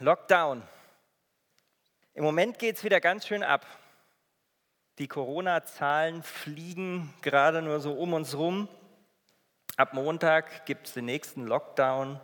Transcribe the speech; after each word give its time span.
Lockdown. 0.00 0.66
Im 2.14 2.24
Moment 2.24 2.58
geht 2.58 2.76
es 2.76 2.84
wieder 2.84 3.00
ganz 3.00 3.28
schön 3.28 3.44
ab. 3.44 3.64
Die 4.98 5.06
Corona-Zahlen 5.06 6.24
fliegen 6.24 7.14
gerade 7.22 7.62
nur 7.62 7.78
so 7.78 7.92
um 7.92 8.12
uns 8.12 8.36
rum. 8.36 8.68
Ab 9.76 9.94
Montag 9.94 10.66
gibt 10.66 10.88
es 10.88 10.94
den 10.94 11.04
nächsten 11.04 11.46
Lockdown. 11.46 12.20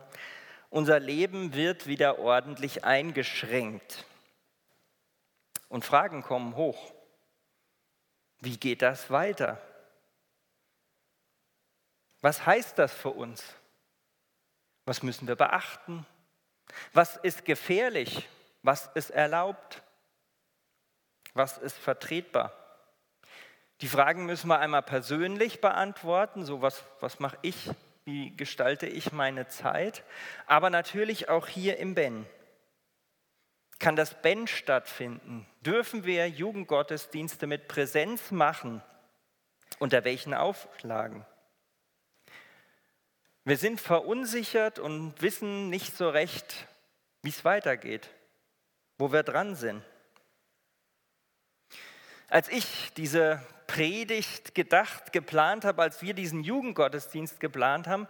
Unser 0.69 0.99
Leben 0.99 1.53
wird 1.53 1.87
wieder 1.87 2.19
ordentlich 2.19 2.83
eingeschränkt. 2.83 4.05
Und 5.69 5.85
Fragen 5.85 6.23
kommen 6.23 6.57
hoch. 6.57 6.93
Wie 8.39 8.57
geht 8.57 8.81
das 8.81 9.09
weiter? 9.09 9.61
Was 12.19 12.45
heißt 12.45 12.77
das 12.77 12.93
für 12.93 13.11
uns? 13.11 13.43
Was 14.85 15.03
müssen 15.03 15.27
wir 15.27 15.35
beachten? 15.37 16.05
Was 16.93 17.17
ist 17.17 17.45
gefährlich? 17.45 18.27
Was 18.63 18.89
ist 18.93 19.09
erlaubt? 19.09 19.81
Was 21.33 21.57
ist 21.57 21.77
vertretbar? 21.77 22.53
Die 23.81 23.87
Fragen 23.87 24.25
müssen 24.25 24.47
wir 24.47 24.59
einmal 24.59 24.83
persönlich 24.83 25.59
beantworten, 25.59 26.45
so 26.45 26.61
was, 26.61 26.83
was 26.99 27.19
mache 27.19 27.37
ich, 27.41 27.69
wie 28.05 28.35
gestalte 28.35 28.85
ich 28.85 29.11
meine 29.11 29.47
Zeit, 29.47 30.03
aber 30.45 30.69
natürlich 30.69 31.29
auch 31.29 31.47
hier 31.47 31.77
im 31.77 31.95
Ben. 31.95 32.27
Kann 33.79 33.95
das 33.95 34.21
Ben 34.21 34.45
stattfinden? 34.45 35.47
Dürfen 35.61 36.03
wir 36.03 36.29
Jugendgottesdienste 36.29 37.47
mit 37.47 37.67
Präsenz 37.67 38.29
machen? 38.29 38.83
Unter 39.79 40.03
welchen 40.03 40.35
Auflagen? 40.35 41.25
Wir 43.43 43.57
sind 43.57 43.81
verunsichert 43.81 44.77
und 44.77 45.19
wissen 45.21 45.69
nicht 45.69 45.97
so 45.97 46.09
recht, 46.09 46.67
wie 47.23 47.29
es 47.29 47.43
weitergeht, 47.43 48.09
wo 48.99 49.11
wir 49.11 49.23
dran 49.23 49.55
sind. 49.55 49.81
Als 52.27 52.49
ich 52.49 52.93
diese 52.95 53.41
Predigt 53.65 54.53
gedacht, 54.53 55.11
geplant 55.11 55.65
habe, 55.65 55.81
als 55.81 56.03
wir 56.03 56.13
diesen 56.13 56.43
Jugendgottesdienst 56.43 57.39
geplant 57.39 57.87
haben, 57.87 58.07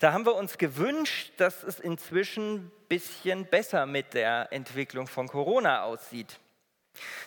da 0.00 0.12
haben 0.12 0.26
wir 0.26 0.34
uns 0.34 0.58
gewünscht, 0.58 1.32
dass 1.36 1.62
es 1.62 1.78
inzwischen 1.78 2.54
ein 2.54 2.72
bisschen 2.88 3.46
besser 3.46 3.86
mit 3.86 4.14
der 4.14 4.48
Entwicklung 4.50 5.06
von 5.06 5.28
Corona 5.28 5.84
aussieht. 5.84 6.40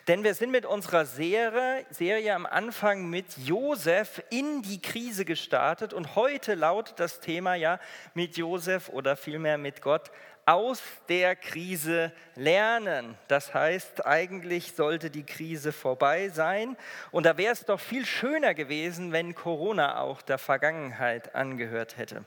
Denn 0.08 0.24
wir 0.24 0.36
sind 0.36 0.52
mit 0.52 0.66
unserer 0.66 1.06
Serie, 1.06 1.86
Serie 1.90 2.36
am 2.36 2.46
Anfang 2.46 3.10
mit 3.10 3.38
Josef 3.38 4.22
in 4.30 4.62
die 4.62 4.80
Krise 4.80 5.26
gestartet 5.26 5.94
und 5.94 6.16
heute 6.16 6.54
lautet 6.54 7.00
das 7.00 7.20
Thema 7.20 7.56
ja 7.56 7.80
mit 8.14 8.38
Josef 8.38 8.90
oder 8.90 9.16
vielmehr 9.16 9.58
mit 9.58 9.82
Gott 9.82 10.12
aus 10.46 10.84
der 11.10 11.36
Krise 11.36 12.12
lernen. 12.36 13.18
Das 13.28 13.56
heißt, 13.56 14.06
eigentlich 14.06 14.74
sollte 14.74 15.10
die 15.10 15.26
Krise 15.26 15.72
vorbei 15.72 16.30
sein 16.30 16.78
und 17.10 17.26
da 17.26 17.38
wäre 17.38 17.54
es 17.54 17.66
doch 17.66 17.80
viel 17.80 18.06
schöner 18.06 18.54
gewesen, 18.54 19.12
wenn 19.12 19.34
Corona 19.34 20.00
auch 20.00 20.22
der 20.22 20.38
Vergangenheit 20.38 21.34
angehört 21.34 21.98
hätte. 21.98 22.26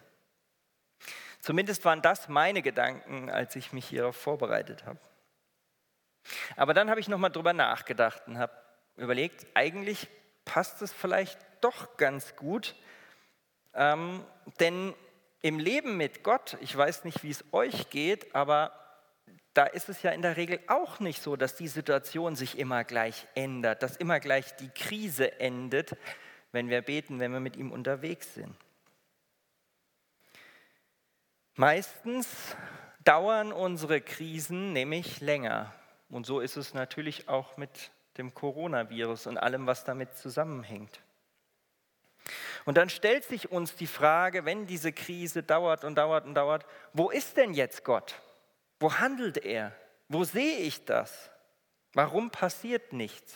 Zumindest 1.40 1.84
waren 1.84 2.02
das 2.02 2.28
meine 2.28 2.62
Gedanken, 2.62 3.30
als 3.30 3.54
ich 3.54 3.72
mich 3.72 3.86
hierauf 3.86 4.16
vorbereitet 4.16 4.84
habe. 4.84 4.98
Aber 6.56 6.74
dann 6.74 6.90
habe 6.90 7.00
ich 7.00 7.08
nochmal 7.08 7.30
drüber 7.30 7.52
nachgedacht 7.52 8.22
und 8.26 8.38
habe 8.38 8.52
überlegt, 8.96 9.46
eigentlich 9.54 10.08
passt 10.44 10.82
es 10.82 10.92
vielleicht 10.92 11.38
doch 11.60 11.96
ganz 11.96 12.36
gut, 12.36 12.74
ähm, 13.74 14.24
denn 14.60 14.94
im 15.40 15.58
Leben 15.58 15.96
mit 15.96 16.24
Gott, 16.24 16.56
ich 16.60 16.76
weiß 16.76 17.04
nicht, 17.04 17.22
wie 17.22 17.30
es 17.30 17.44
euch 17.52 17.90
geht, 17.90 18.34
aber 18.34 18.72
da 19.54 19.64
ist 19.64 19.88
es 19.88 20.02
ja 20.02 20.10
in 20.10 20.22
der 20.22 20.36
Regel 20.36 20.60
auch 20.68 21.00
nicht 21.00 21.22
so, 21.22 21.36
dass 21.36 21.56
die 21.56 21.68
Situation 21.68 22.36
sich 22.36 22.58
immer 22.58 22.84
gleich 22.84 23.26
ändert, 23.34 23.82
dass 23.82 23.96
immer 23.96 24.20
gleich 24.20 24.54
die 24.56 24.68
Krise 24.68 25.40
endet, 25.40 25.96
wenn 26.52 26.68
wir 26.68 26.82
beten, 26.82 27.20
wenn 27.20 27.32
wir 27.32 27.40
mit 27.40 27.56
ihm 27.56 27.72
unterwegs 27.72 28.34
sind. 28.34 28.54
Meistens 31.54 32.28
dauern 33.04 33.52
unsere 33.52 34.00
Krisen 34.00 34.72
nämlich 34.72 35.20
länger. 35.20 35.72
Und 36.10 36.26
so 36.26 36.40
ist 36.40 36.56
es 36.56 36.74
natürlich 36.74 37.28
auch 37.28 37.56
mit 37.56 37.90
dem 38.16 38.34
Coronavirus 38.34 39.26
und 39.26 39.38
allem, 39.38 39.66
was 39.66 39.84
damit 39.84 40.16
zusammenhängt. 40.16 41.00
Und 42.64 42.76
dann 42.76 42.90
stellt 42.90 43.24
sich 43.24 43.50
uns 43.50 43.76
die 43.76 43.86
Frage, 43.86 44.44
wenn 44.44 44.66
diese 44.66 44.92
Krise 44.92 45.42
dauert 45.42 45.84
und 45.84 45.94
dauert 45.94 46.26
und 46.26 46.34
dauert, 46.34 46.66
wo 46.92 47.10
ist 47.10 47.36
denn 47.36 47.54
jetzt 47.54 47.84
Gott? 47.84 48.20
Wo 48.80 48.94
handelt 48.94 49.38
er? 49.38 49.72
Wo 50.08 50.24
sehe 50.24 50.58
ich 50.58 50.84
das? 50.84 51.30
Warum 51.94 52.30
passiert 52.30 52.92
nichts? 52.92 53.34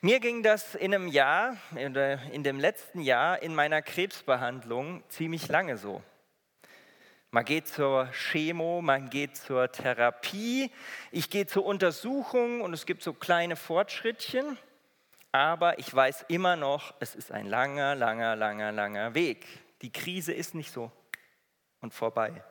Mir 0.00 0.20
ging 0.20 0.42
das 0.42 0.74
in 0.74 0.94
einem 0.94 1.08
Jahr, 1.08 1.56
in 1.74 2.42
dem 2.42 2.60
letzten 2.60 3.00
Jahr 3.00 3.42
in 3.42 3.54
meiner 3.54 3.80
Krebsbehandlung 3.80 5.02
ziemlich 5.08 5.48
lange 5.48 5.78
so. 5.78 6.02
Man 7.34 7.44
geht 7.44 7.66
zur 7.66 8.06
Chemo, 8.12 8.80
man 8.80 9.10
geht 9.10 9.36
zur 9.36 9.72
Therapie, 9.72 10.70
ich 11.10 11.30
gehe 11.30 11.48
zur 11.48 11.66
Untersuchung 11.66 12.60
und 12.60 12.72
es 12.72 12.86
gibt 12.86 13.02
so 13.02 13.12
kleine 13.12 13.56
Fortschrittchen, 13.56 14.56
aber 15.32 15.80
ich 15.80 15.92
weiß 15.92 16.26
immer 16.28 16.54
noch, 16.54 16.94
es 17.00 17.16
ist 17.16 17.32
ein 17.32 17.46
langer, 17.46 17.96
langer, 17.96 18.36
langer, 18.36 18.70
langer 18.70 19.14
Weg. 19.14 19.48
Die 19.82 19.90
Krise 19.90 20.32
ist 20.32 20.54
nicht 20.54 20.70
so 20.70 20.92
und 21.80 21.92
vorbei. 21.92 22.44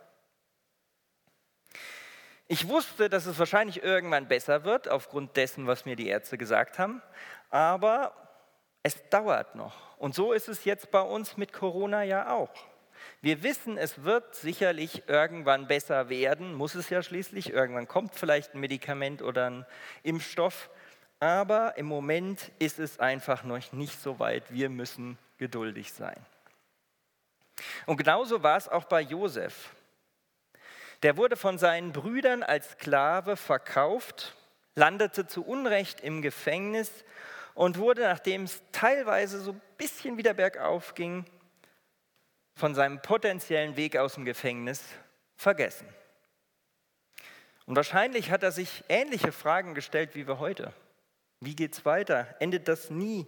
Ich 2.49 2.67
wusste, 2.67 3.07
dass 3.07 3.25
es 3.25 3.39
wahrscheinlich 3.39 3.81
irgendwann 3.81 4.27
besser 4.27 4.65
wird, 4.65 4.89
aufgrund 4.89 5.37
dessen, 5.37 5.65
was 5.65 5.85
mir 5.85 5.95
die 5.95 6.07
Ärzte 6.09 6.37
gesagt 6.37 6.77
haben, 6.77 7.01
aber 7.49 8.13
es 8.83 8.97
dauert 9.07 9.55
noch. 9.55 9.97
Und 9.97 10.13
so 10.13 10.33
ist 10.33 10.49
es 10.49 10.65
jetzt 10.65 10.91
bei 10.91 10.99
uns 10.99 11.37
mit 11.37 11.53
Corona 11.53 12.03
ja 12.03 12.33
auch. 12.33 12.72
Wir 13.21 13.43
wissen, 13.43 13.77
es 13.77 14.03
wird 14.03 14.35
sicherlich 14.35 15.07
irgendwann 15.07 15.67
besser 15.67 16.09
werden, 16.09 16.53
muss 16.53 16.75
es 16.75 16.89
ja 16.89 17.01
schließlich. 17.01 17.51
Irgendwann 17.51 17.87
kommt 17.87 18.15
vielleicht 18.15 18.53
ein 18.53 18.59
Medikament 18.59 19.21
oder 19.21 19.49
ein 19.49 19.65
Impfstoff. 20.03 20.69
Aber 21.19 21.77
im 21.77 21.85
Moment 21.85 22.51
ist 22.59 22.79
es 22.79 22.99
einfach 22.99 23.43
noch 23.43 23.71
nicht 23.71 24.01
so 24.01 24.19
weit. 24.19 24.43
Wir 24.51 24.69
müssen 24.69 25.17
geduldig 25.37 25.93
sein. 25.93 26.17
Und 27.85 27.97
genauso 27.97 28.43
war 28.43 28.57
es 28.57 28.67
auch 28.67 28.85
bei 28.85 29.01
Josef. 29.01 29.69
Der 31.01 31.17
wurde 31.17 31.35
von 31.35 31.57
seinen 31.57 31.91
Brüdern 31.91 32.43
als 32.43 32.71
Sklave 32.71 33.35
verkauft, 33.35 34.35
landete 34.75 35.27
zu 35.27 35.45
Unrecht 35.45 36.01
im 36.01 36.21
Gefängnis 36.21 36.91
und 37.53 37.77
wurde, 37.77 38.03
nachdem 38.03 38.43
es 38.43 38.61
teilweise 38.71 39.39
so 39.39 39.51
ein 39.51 39.61
bisschen 39.77 40.17
wieder 40.17 40.33
bergauf 40.33 40.95
ging, 40.95 41.25
von 42.55 42.75
seinem 42.75 43.01
potenziellen 43.01 43.75
Weg 43.75 43.97
aus 43.97 44.15
dem 44.15 44.25
Gefängnis 44.25 44.83
vergessen. 45.35 45.87
Und 47.65 47.75
wahrscheinlich 47.75 48.31
hat 48.31 48.43
er 48.43 48.51
sich 48.51 48.83
ähnliche 48.89 49.31
Fragen 49.31 49.73
gestellt 49.73 50.15
wie 50.15 50.27
wir 50.27 50.39
heute. 50.39 50.73
Wie 51.39 51.55
geht 51.55 51.73
es 51.73 51.85
weiter? 51.85 52.35
Endet 52.39 52.67
das 52.67 52.89
nie? 52.89 53.25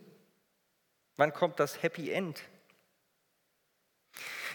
Wann 1.17 1.33
kommt 1.33 1.59
das 1.59 1.81
Happy 1.81 2.11
End? 2.11 2.41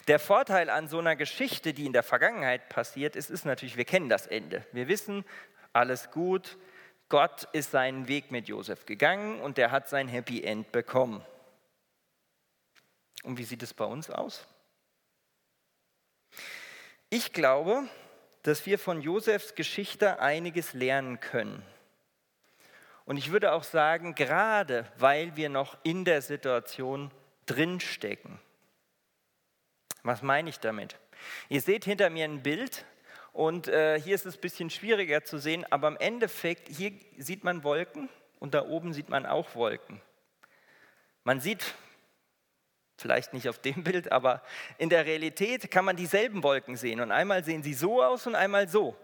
Der 0.08 0.18
Vorteil 0.18 0.70
an 0.70 0.88
so 0.88 0.98
einer 0.98 1.16
Geschichte, 1.16 1.72
die 1.74 1.86
in 1.86 1.92
der 1.92 2.02
Vergangenheit 2.02 2.68
passiert 2.68 3.16
ist, 3.16 3.30
ist 3.30 3.44
natürlich, 3.44 3.76
wir 3.76 3.84
kennen 3.84 4.08
das 4.08 4.26
Ende. 4.26 4.66
Wir 4.72 4.88
wissen, 4.88 5.24
alles 5.72 6.10
gut, 6.10 6.58
Gott 7.08 7.44
ist 7.52 7.72
seinen 7.72 8.08
Weg 8.08 8.30
mit 8.30 8.48
Josef 8.48 8.86
gegangen 8.86 9.40
und 9.40 9.58
er 9.58 9.70
hat 9.70 9.88
sein 9.88 10.08
Happy 10.08 10.42
End 10.42 10.72
bekommen. 10.72 11.24
Und 13.22 13.36
wie 13.36 13.44
sieht 13.44 13.62
es 13.62 13.74
bei 13.74 13.84
uns 13.84 14.10
aus? 14.10 14.46
Ich 17.12 17.32
glaube, 17.32 17.88
dass 18.44 18.66
wir 18.66 18.78
von 18.78 19.00
Josefs 19.00 19.56
Geschichte 19.56 20.20
einiges 20.20 20.74
lernen 20.74 21.18
können. 21.18 21.60
Und 23.04 23.16
ich 23.16 23.32
würde 23.32 23.52
auch 23.52 23.64
sagen, 23.64 24.14
gerade 24.14 24.86
weil 24.96 25.34
wir 25.34 25.48
noch 25.48 25.76
in 25.82 26.04
der 26.04 26.22
Situation 26.22 27.10
drinstecken. 27.46 28.38
Was 30.04 30.22
meine 30.22 30.50
ich 30.50 30.60
damit? 30.60 31.00
Ihr 31.48 31.60
seht 31.60 31.84
hinter 31.84 32.10
mir 32.10 32.26
ein 32.26 32.44
Bild 32.44 32.84
und 33.32 33.66
äh, 33.66 34.00
hier 34.00 34.14
ist 34.14 34.24
es 34.24 34.36
ein 34.36 34.40
bisschen 34.40 34.70
schwieriger 34.70 35.24
zu 35.24 35.38
sehen, 35.38 35.66
aber 35.70 35.88
im 35.88 35.96
Endeffekt, 35.96 36.68
hier 36.68 36.92
sieht 37.18 37.42
man 37.42 37.64
Wolken 37.64 38.08
und 38.38 38.54
da 38.54 38.64
oben 38.64 38.92
sieht 38.92 39.08
man 39.08 39.26
auch 39.26 39.56
Wolken. 39.56 40.00
Man 41.24 41.40
sieht 41.40 41.74
vielleicht 43.00 43.32
nicht 43.32 43.48
auf 43.48 43.58
dem 43.58 43.82
Bild, 43.84 44.12
aber 44.12 44.42
in 44.78 44.88
der 44.88 45.06
Realität 45.06 45.70
kann 45.70 45.84
man 45.84 45.96
dieselben 45.96 46.42
Wolken 46.42 46.76
sehen. 46.76 47.00
Und 47.00 47.10
einmal 47.10 47.44
sehen 47.44 47.62
sie 47.62 47.74
so 47.74 48.02
aus 48.02 48.26
und 48.26 48.34
einmal 48.34 48.68
so. 48.68 48.96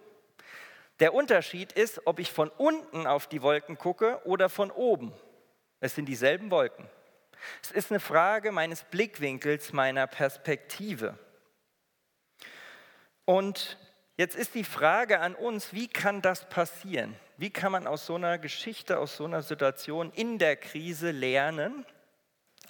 Der 1.01 1.13
Unterschied 1.13 1.73
ist, 1.73 2.03
ob 2.07 2.19
ich 2.19 2.33
von 2.33 2.49
unten 2.49 3.07
auf 3.07 3.27
die 3.27 3.43
Wolken 3.43 3.77
gucke 3.77 4.21
oder 4.25 4.49
von 4.49 4.71
oben. 4.71 5.13
Es 5.81 5.95
sind 5.95 6.07
dieselben 6.07 6.51
Wolken. 6.51 6.89
Es 7.63 7.71
ist 7.71 7.91
eine 7.91 8.01
Frage 8.01 8.51
meines 8.51 8.85
Blickwinkels, 8.85 9.73
meiner 9.73 10.07
Perspektive. 10.07 11.19
Und 13.25 13.79
Jetzt 14.19 14.35
ist 14.35 14.55
die 14.55 14.65
Frage 14.65 15.21
an 15.21 15.35
uns, 15.35 15.75
wie 15.75 15.89
kann 15.89 16.23
das 16.23 16.49
passieren? 16.49 17.15
Wie 17.37 17.51
kann 17.51 17.71
man 17.71 17.87
aus 17.87 18.07
so 18.07 18.15
einer 18.15 18.39
Geschichte, 18.39 18.99
aus 18.99 19.19
so 19.19 19.27
einer 19.27 19.43
Situation 19.43 20.11
in 20.15 20.39
der 20.39 20.57
Krise 20.57 21.11
lernen? 21.11 21.85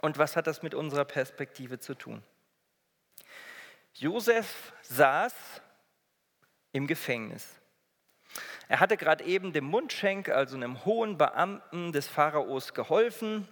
Und 0.03 0.19
was 0.19 0.37
hat 0.37 0.47
das 0.47 0.63
mit 0.63 0.75
unserer 0.75 1.05
Perspektive 1.05 1.79
zu 1.79 1.95
tun? 1.95 2.23
Josef 3.95 4.73
saß 4.83 5.35
im 6.73 6.87
Gefängnis. 6.87 7.47
Er 8.69 8.81
hatte 8.81 8.97
gerade 8.97 9.25
eben 9.25 9.53
dem 9.53 9.65
Mundschenk, 9.65 10.29
also 10.29 10.57
einem 10.57 10.85
hohen 10.85 11.17
Beamten 11.17 11.93
des 11.93 12.09
Pharaos, 12.09 12.75
geholfen. 12.75 13.49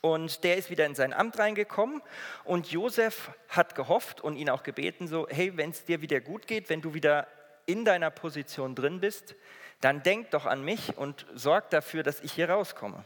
Und 0.00 0.44
der 0.44 0.56
ist 0.56 0.70
wieder 0.70 0.86
in 0.86 0.94
sein 0.94 1.12
Amt 1.12 1.38
reingekommen. 1.38 2.00
Und 2.44 2.70
Josef 2.70 3.32
hat 3.48 3.74
gehofft 3.74 4.20
und 4.20 4.36
ihn 4.36 4.48
auch 4.48 4.62
gebeten, 4.62 5.08
so, 5.08 5.26
hey, 5.28 5.56
wenn 5.56 5.70
es 5.70 5.84
dir 5.84 6.00
wieder 6.00 6.20
gut 6.20 6.46
geht, 6.46 6.70
wenn 6.70 6.80
du 6.80 6.94
wieder 6.94 7.26
in 7.66 7.84
deiner 7.84 8.10
Position 8.10 8.74
drin 8.74 9.00
bist, 9.00 9.34
dann 9.80 10.02
denk 10.02 10.30
doch 10.30 10.46
an 10.46 10.64
mich 10.64 10.96
und 10.96 11.26
sorg 11.34 11.70
dafür, 11.70 12.02
dass 12.02 12.20
ich 12.20 12.32
hier 12.32 12.48
rauskomme. 12.48 13.04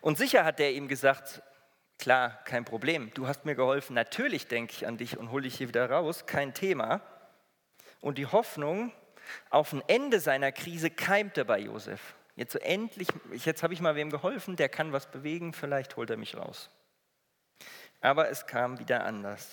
Und 0.00 0.18
sicher 0.18 0.44
hat 0.44 0.60
er 0.60 0.72
ihm 0.72 0.88
gesagt, 0.88 1.42
klar, 1.98 2.38
kein 2.44 2.64
Problem, 2.64 3.10
du 3.14 3.26
hast 3.26 3.44
mir 3.44 3.54
geholfen, 3.54 3.94
natürlich 3.94 4.48
denke 4.48 4.72
ich 4.72 4.86
an 4.86 4.98
dich 4.98 5.16
und 5.18 5.30
hole 5.30 5.44
dich 5.44 5.56
hier 5.56 5.68
wieder 5.68 5.90
raus, 5.90 6.26
kein 6.26 6.54
Thema. 6.54 7.00
Und 8.00 8.18
die 8.18 8.26
Hoffnung 8.26 8.92
auf 9.50 9.72
ein 9.72 9.82
Ende 9.88 10.20
seiner 10.20 10.52
Krise 10.52 10.90
keimte 10.90 11.44
bei 11.44 11.58
Josef. 11.58 12.14
Jetzt 12.36 12.52
so 12.52 12.58
endlich, 12.58 13.08
jetzt 13.44 13.62
habe 13.62 13.72
ich 13.72 13.80
mal 13.80 13.96
wem 13.96 14.10
geholfen, 14.10 14.56
der 14.56 14.68
kann 14.68 14.92
was 14.92 15.10
bewegen, 15.10 15.52
vielleicht 15.52 15.96
holt 15.96 16.10
er 16.10 16.16
mich 16.16 16.36
raus. 16.36 16.70
Aber 18.00 18.28
es 18.28 18.46
kam 18.46 18.78
wieder 18.78 19.04
anders. 19.04 19.50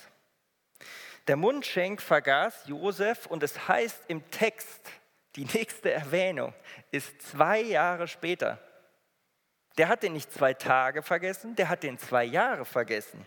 Der 1.27 1.37
Mundschenk 1.37 2.01
vergaß 2.01 2.67
Josef 2.67 3.25
und 3.27 3.41
es 3.43 3.69
heißt 3.69 4.03
im 4.09 4.29
Text, 4.29 4.91
die 5.37 5.45
nächste 5.45 5.91
Erwähnung 5.91 6.53
ist 6.91 7.21
zwei 7.21 7.61
Jahre 7.61 8.07
später. 8.09 8.59
Der 9.77 9.87
hat 9.87 10.03
den 10.03 10.13
nicht 10.13 10.31
zwei 10.31 10.53
Tage 10.53 11.01
vergessen, 11.01 11.55
der 11.55 11.69
hat 11.69 11.83
den 11.83 11.97
zwei 11.97 12.23
Jahre 12.23 12.65
vergessen. 12.65 13.25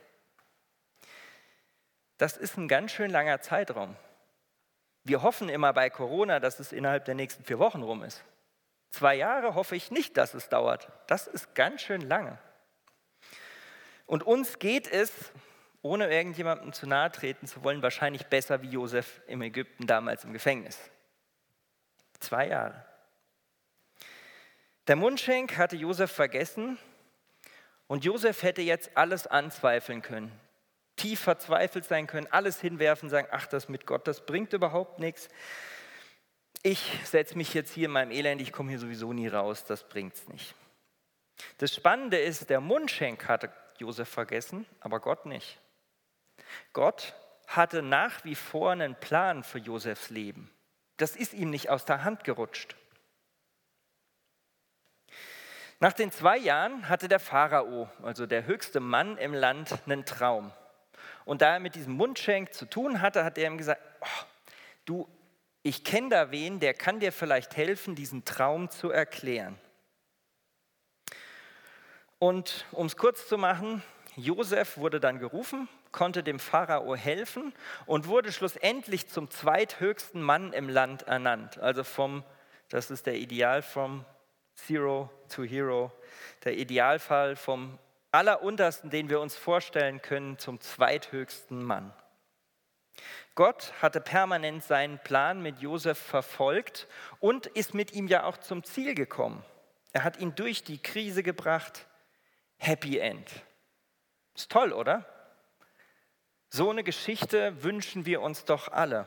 Das 2.19 2.37
ist 2.37 2.57
ein 2.57 2.69
ganz 2.69 2.93
schön 2.93 3.11
langer 3.11 3.41
Zeitraum. 3.41 3.97
Wir 5.05 5.23
hoffen 5.23 5.49
immer 5.49 5.73
bei 5.73 5.91
Corona, 5.91 6.41
dass 6.41 6.59
es 6.61 6.73
innerhalb 6.73 7.05
der 7.05 7.15
nächsten 7.15 7.45
vier 7.45 7.59
Wochen 7.59 7.83
rum 7.83 8.03
ist. 8.03 8.25
Zwei 8.91 9.15
Jahre 9.15 9.55
hoffe 9.55 9.77
ich 9.77 9.91
nicht, 9.91 10.17
dass 10.17 10.35
es 10.35 10.49
dauert. 10.49 10.91
Das 11.07 11.27
ist 11.27 11.55
ganz 11.55 11.83
schön 11.83 12.01
lange. 12.01 12.39
Und 14.07 14.23
uns 14.23 14.59
geht 14.59 14.89
es, 14.91 15.13
ohne 15.83 16.11
irgendjemandem 16.11 16.73
zu 16.73 16.87
nahe 16.87 17.13
treten 17.13 17.47
zu 17.47 17.63
wollen, 17.63 17.83
wahrscheinlich 17.83 18.27
besser 18.27 18.63
wie 18.63 18.71
Josef 18.71 19.21
im 19.27 19.43
Ägypten 19.43 19.87
damals 19.87 20.25
im 20.25 20.33
Gefängnis. 20.33 20.79
Zwei 22.19 22.49
Jahre. 22.49 22.85
Der 24.88 24.97
Mundschenk 24.97 25.56
hatte 25.56 25.77
Josef 25.77 26.12
vergessen 26.12 26.79
und 27.87 28.05
Josef 28.05 28.43
hätte 28.43 28.62
jetzt 28.62 28.97
alles 28.97 29.27
anzweifeln 29.27 30.03
können 30.03 30.33
tief 30.97 31.21
verzweifelt 31.21 31.85
sein 31.85 32.06
können, 32.06 32.27
alles 32.31 32.61
hinwerfen, 32.61 33.09
sagen, 33.09 33.29
ach, 33.31 33.47
das 33.47 33.69
mit 33.69 33.87
Gott, 33.87 34.09
das 34.09 34.25
bringt 34.25 34.53
überhaupt 34.53 34.99
nichts. 34.99 35.29
Ich 36.62 36.99
setze 37.05 37.37
mich 37.37 37.55
jetzt 37.55 37.73
hier 37.73 37.85
in 37.87 37.93
meinem 37.93 38.11
Elend, 38.11 38.41
ich 38.41 38.53
komme 38.53 38.71
hier 38.71 38.79
sowieso 38.79 39.12
nie 39.12 39.29
raus, 39.29 39.65
das 39.65 39.85
bringt 39.85 40.15
es 40.15 40.29
nicht. 40.29 40.55
Das 41.59 41.75
Spannende 41.75 42.19
ist, 42.19 42.50
der 42.50 42.61
Mundschenk 42.61 43.29
hatte 43.29 43.53
Josef 43.79 44.09
vergessen, 44.09 44.67
aber 44.81 45.00
Gott 45.00 45.27
nicht. 45.27 45.61
Gott 46.73 47.15
hatte 47.47 47.83
nach 47.83 48.25
wie 48.25 48.35
vor 48.35 48.73
einen 48.73 48.97
Plan 48.97 49.44
für 49.44 49.59
Josefs 49.59 50.11
Leben. 50.11 50.50
Das 50.97 51.15
ist 51.15 51.35
ihm 51.35 51.50
nicht 51.50 51.69
aus 51.69 51.85
der 51.85 52.05
Hand 52.05 52.25
gerutscht. 52.25 52.75
Nach 55.78 55.93
den 55.93 56.11
zwei 56.11 56.38
Jahren 56.38 56.88
hatte 56.88 57.06
der 57.06 57.20
Pharao, 57.20 57.90
also 58.02 58.26
der 58.26 58.46
höchste 58.46 58.81
Mann 58.81 59.19
im 59.19 59.34
Land, 59.34 59.75
einen 59.84 60.06
Traum. 60.06 60.52
Und 61.26 61.43
da 61.43 61.55
er 61.55 61.61
mit 61.61 61.75
diesem 61.75 61.93
Mundschenk 61.93 62.55
zu 62.55 62.64
tun 62.64 63.02
hatte, 63.02 63.25
hat 63.25 63.37
er 63.37 63.50
ihm 63.50 63.58
gesagt, 63.58 63.82
oh, 64.00 64.25
du, 64.87 65.08
ich 65.62 65.84
kenne 65.84 66.08
da 66.08 66.31
wen, 66.31 66.61
der 66.61 66.73
kann 66.73 67.00
dir 67.00 67.12
vielleicht 67.12 67.56
helfen, 67.56 67.94
diesen 67.94 68.25
Traum 68.25 68.70
zu 68.70 68.90
erklären. 68.90 69.58
Und 72.19 72.64
um 72.73 72.87
es 72.87 72.96
kurz 72.96 73.28
zu 73.28 73.37
machen, 73.37 73.82
Josef 74.14 74.78
wurde 74.78 74.99
dann 74.99 75.19
gerufen, 75.19 75.69
konnte 75.93 76.23
dem 76.23 76.38
Pharao 76.38 76.96
helfen 76.96 77.52
und 77.84 78.06
wurde 78.06 78.32
schlussendlich 78.32 79.08
zum 79.08 79.31
zweithöchsten 79.31 80.23
Mann 80.23 80.55
im 80.55 80.70
Land 80.70 81.02
ernannt. 81.02 81.58
Also 81.58 81.84
vom, 81.84 82.25
das 82.70 82.90
ist 82.90 83.05
der 83.05 83.17
Ideal 83.17 83.61
vom 83.61 84.06
Zero 84.56 85.11
to 85.29 85.44
Hero, 85.44 85.93
der 86.44 86.56
Idealfall 86.56 87.37
vom 87.37 87.79
alleruntersten, 88.11 88.91
den 88.91 89.08
wir 89.08 89.20
uns 89.20 89.37
vorstellen 89.37 90.03
können, 90.03 90.38
zum 90.38 90.61
zweithöchsten 90.61 91.62
Mann. 91.62 91.93
Gott 93.35 93.75
hatte 93.82 94.00
permanent 94.00 94.64
seinen 94.64 94.99
Plan 94.99 95.43
mit 95.43 95.58
Josef 95.58 95.99
verfolgt 95.99 96.88
und 97.20 97.47
ist 97.47 97.75
mit 97.75 97.93
ihm 97.93 98.08
ja 98.08 98.25
auch 98.25 98.38
zum 98.38 98.64
Ziel 98.64 98.94
gekommen. 98.94 99.44
Er 99.93 100.05
hat 100.05 100.19
ihn 100.19 100.35
durch 100.35 100.64
die 100.64 100.79
Krise 100.79 101.23
gebracht. 101.23 101.87
Happy 102.56 102.99
End. 102.99 103.31
Ist 104.35 104.50
toll, 104.50 104.73
oder? 104.73 105.05
So 106.49 106.70
eine 106.70 106.82
Geschichte 106.82 107.62
wünschen 107.62 108.06
wir 108.06 108.23
uns 108.23 108.47
doch 108.47 108.69
alle. 108.69 109.06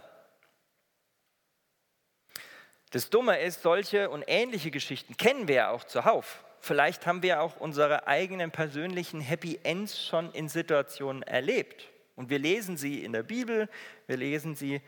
Das 2.92 3.10
Dumme 3.10 3.40
ist, 3.40 3.62
solche 3.62 4.10
und 4.10 4.24
ähnliche 4.28 4.72
Geschichten 4.72 5.16
kennen 5.16 5.48
wir 5.48 5.56
ja 5.56 5.70
auch 5.70 5.84
zuhauf. 5.84 6.44
Vielleicht 6.60 7.06
haben 7.06 7.22
wir 7.22 7.42
auch 7.42 7.58
unsere 7.58 8.08
eigenen 8.08 8.52
persönlichen 8.52 9.22
Happy 9.22 9.60
Ends 9.64 10.04
schon 10.04 10.32
in 10.34 10.50
Situationen 10.50 11.24
erlebt. 11.24 11.88
Und 12.16 12.30
wir 12.30 12.40
lesen 12.40 12.78
sie 12.78 13.04
in 13.04 13.14
der 13.14 13.24
Bibel, 13.24 13.70
wir 14.08 14.18
lesen 14.18 14.56
sie 14.56 14.82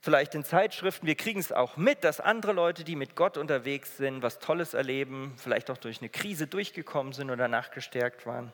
vielleicht 0.00 0.34
in 0.34 0.44
Zeitschriften, 0.44 1.06
wir 1.06 1.14
kriegen 1.14 1.40
es 1.40 1.50
auch 1.50 1.76
mit, 1.76 2.04
dass 2.04 2.20
andere 2.20 2.52
Leute, 2.52 2.84
die 2.84 2.94
mit 2.94 3.16
Gott 3.16 3.36
unterwegs 3.36 3.96
sind, 3.96 4.22
was 4.22 4.38
Tolles 4.38 4.72
erleben, 4.72 5.34
vielleicht 5.36 5.70
auch 5.70 5.78
durch 5.78 6.00
eine 6.00 6.10
Krise 6.10 6.46
durchgekommen 6.46 7.12
sind 7.12 7.30
oder 7.30 7.48
nachgestärkt 7.48 8.26
waren. 8.26 8.52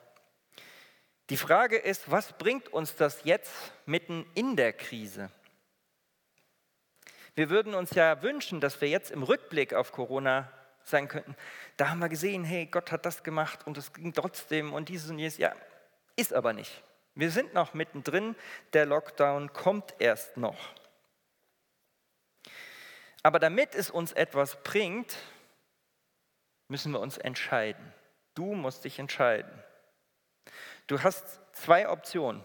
Die 1.29 1.37
Frage 1.37 1.77
ist, 1.77 2.11
was 2.11 2.33
bringt 2.33 2.73
uns 2.73 2.97
das 2.97 3.25
jetzt 3.25 3.53
mitten 3.87 4.27
in 4.35 4.57
der 4.57 4.73
Krise? 4.73 5.31
Wir 7.41 7.49
würden 7.49 7.73
uns 7.73 7.93
ja 7.93 8.21
wünschen, 8.21 8.61
dass 8.61 8.83
wir 8.83 8.91
jetzt 8.91 9.11
im 9.11 9.23
Rückblick 9.23 9.73
auf 9.73 9.93
Corona 9.93 10.53
sagen 10.83 11.09
könnten, 11.09 11.35
da 11.79 11.89
haben 11.89 12.01
wir 12.01 12.11
gesehen, 12.11 12.45
hey, 12.45 12.67
Gott 12.67 12.93
hat 12.93 13.07
das 13.07 13.23
gemacht 13.23 13.67
und 13.67 13.79
es 13.79 13.95
ging 13.95 14.13
trotzdem 14.13 14.75
und 14.75 14.91
dieses 14.91 15.09
und 15.09 15.19
jenes. 15.19 15.39
Ja, 15.39 15.57
ist 16.17 16.35
aber 16.35 16.53
nicht. 16.53 16.83
Wir 17.15 17.31
sind 17.31 17.55
noch 17.55 17.73
mittendrin, 17.73 18.37
der 18.75 18.85
Lockdown 18.85 19.55
kommt 19.55 19.95
erst 20.01 20.37
noch. 20.37 20.75
Aber 23.23 23.39
damit 23.39 23.75
es 23.75 23.89
uns 23.91 24.13
etwas 24.13 24.63
bringt, 24.63 25.17
müssen 26.69 26.93
wir 26.93 27.01
uns 27.01 27.17
entscheiden. 27.17 27.95
Du 28.35 28.55
musst 28.55 28.85
dich 28.85 28.99
entscheiden. 28.99 29.65
Du 30.89 31.03
hast 31.03 31.41
zwei 31.55 31.89
Optionen. 31.89 32.43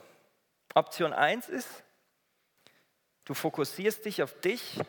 Option 0.73 1.11
1 1.11 1.49
ist, 1.49 1.83
du 3.25 3.33
fokussierst 3.33 4.05
dich 4.05 4.23
auf 4.23 4.39
dich 4.39 4.79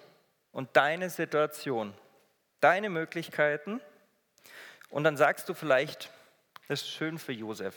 und 0.53 0.77
deine 0.77 1.11
Situation 1.11 1.95
deine 2.61 2.91
Möglichkeiten 2.91 3.81
und 4.89 5.05
dann 5.05 5.17
sagst 5.17 5.49
du 5.49 5.55
vielleicht, 5.55 6.11
das 6.69 6.83
ist 6.83 6.89
schön 6.89 7.19
für 7.19 7.33
Josef, 7.33 7.77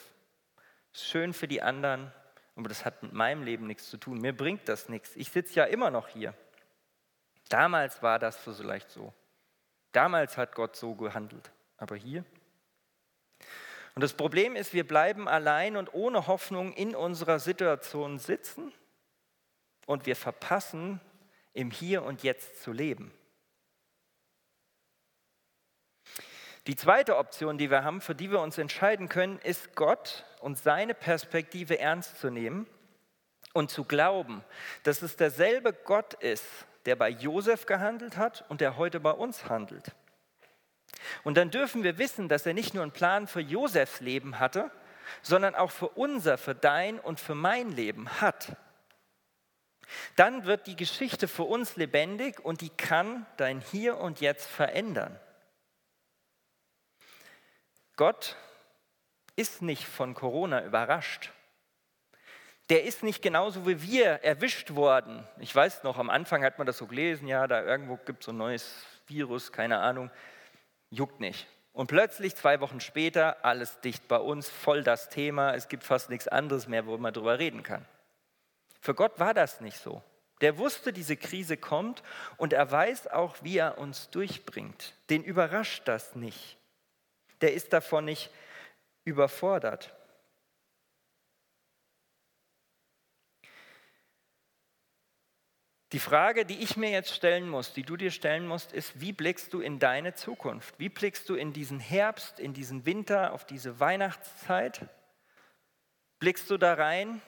schön 0.94 1.34
für 1.34 1.48
die 1.48 1.62
anderen, 1.62 2.12
aber 2.56 2.70
das 2.70 2.86
hat 2.86 3.04
mit 3.04 3.14
meinem 3.14 3.44
Leben 3.44 3.68
nichts 3.68 3.90
zu 3.90 3.98
tun. 3.98 4.20
Mir 4.20 4.36
bringt 4.36 4.68
das 4.68 4.90
nichts. 4.90 5.16
Ich 5.16 5.30
sitze 5.30 5.56
ja 5.56 5.66
immer 5.66 5.92
noch 5.92 6.08
hier. 6.08 6.34
Damals 7.48 8.04
war 8.04 8.20
das 8.20 8.38
vielleicht 8.38 8.90
so. 8.90 9.14
Damals 9.92 10.38
hat 10.38 10.56
Gott 10.56 10.76
so 10.76 10.94
gehandelt. 10.96 11.52
Aber 11.78 11.96
hier? 11.96 12.26
Und 13.96 14.02
das 14.02 14.14
Problem 14.14 14.56
ist, 14.56 14.74
wir 14.74 14.86
bleiben 14.86 15.28
allein 15.28 15.78
und 15.78 15.94
ohne 15.94 16.28
Hoffnung 16.28 16.74
in 16.74 16.96
unserer 16.96 17.40
Situation 17.40 18.20
sitzen 18.20 18.74
und 19.90 20.06
wir 20.06 20.16
verpassen, 20.16 21.02
im 21.54 21.72
Hier 21.72 22.04
und 22.04 22.22
Jetzt 22.22 22.62
zu 22.62 22.72
leben. 22.72 23.12
Die 26.68 26.76
zweite 26.76 27.18
Option, 27.18 27.58
die 27.58 27.72
wir 27.72 27.84
haben, 27.84 28.00
für 28.00 28.14
die 28.14 28.30
wir 28.30 28.40
uns 28.40 28.60
entscheiden 28.60 29.10
können, 29.10 29.40
ist 29.40 29.76
Gott 29.76 30.26
und 30.42 30.60
seine 30.60 30.94
Perspektive 30.94 31.80
ernst 31.80 32.20
zu 32.20 32.30
nehmen 32.30 32.68
und 33.54 33.72
zu 33.72 33.84
glauben, 33.84 34.44
dass 34.84 35.02
es 35.02 35.16
derselbe 35.16 35.74
Gott 35.74 36.14
ist, 36.14 36.46
der 36.86 36.96
bei 36.96 37.10
Josef 37.10 37.66
gehandelt 37.66 38.16
hat 38.16 38.46
und 38.48 38.62
der 38.62 38.78
heute 38.78 39.00
bei 39.00 39.12
uns 39.12 39.50
handelt. 39.50 39.96
Und 41.24 41.36
dann 41.36 41.50
dürfen 41.50 41.82
wir 41.82 41.98
wissen, 41.98 42.30
dass 42.30 42.46
er 42.46 42.54
nicht 42.54 42.76
nur 42.76 42.84
einen 42.84 42.92
Plan 42.92 43.26
für 43.26 43.42
Josefs 43.42 44.02
Leben 44.02 44.38
hatte, 44.38 44.70
sondern 45.24 45.56
auch 45.56 45.72
für 45.72 45.90
unser, 45.90 46.38
für 46.38 46.54
dein 46.54 47.00
und 47.00 47.20
für 47.20 47.34
mein 47.34 47.72
Leben 47.72 48.22
hat. 48.22 48.56
Dann 50.16 50.46
wird 50.46 50.68
die 50.68 50.76
Geschichte 50.76 51.28
für 51.28 51.44
uns 51.44 51.76
lebendig 51.76 52.40
und 52.40 52.62
die 52.62 52.70
kann 52.70 53.26
dein 53.38 53.62
Hier 53.62 53.98
und 53.98 54.22
Jetzt 54.22 54.48
verändern. 54.48 55.20
Gott 57.96 58.38
ist 59.36 59.62
nicht 59.62 59.86
von 59.86 60.14
Corona 60.14 60.64
überrascht. 60.64 61.32
Der 62.70 62.84
ist 62.84 63.04
nicht 63.04 63.22
genauso 63.22 63.66
wie 63.66 63.82
wir 63.82 64.06
erwischt 64.24 64.76
worden. 64.76 65.28
Ich 65.40 65.56
weiß 65.56 65.84
noch, 65.84 65.98
am 65.98 66.10
Anfang 66.10 66.44
hat 66.44 66.60
man 66.60 66.68
das 66.68 66.78
so 66.78 66.86
gelesen, 66.86 67.28
ja, 67.28 67.48
da 67.48 67.64
irgendwo 67.64 67.98
gibt 67.98 68.20
es 68.20 68.26
so 68.28 68.32
ein 68.32 68.38
neues 68.38 68.86
Virus, 69.08 69.52
keine 69.52 69.80
Ahnung, 69.80 70.12
juckt 70.92 71.20
nicht. 71.20 71.48
Und 71.74 71.88
plötzlich, 71.88 72.36
zwei 72.36 72.60
Wochen 72.60 72.80
später, 72.80 73.44
alles 73.44 73.80
dicht 73.80 74.08
bei 74.08 74.18
uns, 74.18 74.50
voll 74.50 74.84
das 74.84 75.10
Thema, 75.10 75.56
es 75.56 75.68
gibt 75.68 75.84
fast 75.84 76.10
nichts 76.10 76.28
anderes 76.28 76.68
mehr, 76.68 76.86
wo 76.86 76.98
man 76.98 77.14
drüber 77.14 77.40
reden 77.40 77.64
kann. 77.64 77.86
Für 78.80 78.96
Gott 78.96 79.20
war 79.20 79.34
das 79.34 79.62
nicht 79.62 79.78
so. 79.78 80.02
Der 80.42 80.58
wusste, 80.58 80.94
diese 80.94 81.18
Krise 81.18 81.58
kommt 81.58 82.02
und 82.38 82.54
er 82.54 82.72
weiß 82.72 83.08
auch, 83.08 83.36
wie 83.42 83.58
er 83.58 83.78
uns 83.78 84.10
durchbringt. 84.10 84.94
Den 85.10 85.24
überrascht 85.24 85.88
das 85.88 86.16
nicht. 86.16 86.58
Der 87.42 87.54
ist 87.54 87.74
davon 87.74 88.06
nicht 88.06 88.32
überfordert. 89.04 89.94
Die 95.92 96.00
Frage, 96.00 96.46
die 96.46 96.60
ich 96.60 96.78
mir 96.78 96.92
jetzt 96.92 97.16
stellen 97.16 97.50
muss, 97.50 97.74
die 97.74 97.82
du 97.82 97.98
dir 97.98 98.12
stellen 98.12 98.48
musst, 98.48 98.74
ist, 98.74 99.02
wie 99.02 99.12
blickst 99.12 99.54
du 99.54 99.60
in 99.60 99.80
deine 99.80 100.14
Zukunft? 100.14 100.76
Wie 100.78 100.90
blickst 100.90 101.28
du 101.28 101.36
in 101.36 101.52
diesen 101.52 101.80
Herbst, 101.80 102.40
in 102.40 102.54
diesen 102.54 102.86
Winter, 102.86 103.34
auf 103.34 103.44
diese 103.46 103.80
Weihnachtszeit? 103.80 104.88
Blickst 106.20 106.50
du 106.52 106.58
da 106.58 106.76
rein 106.76 107.22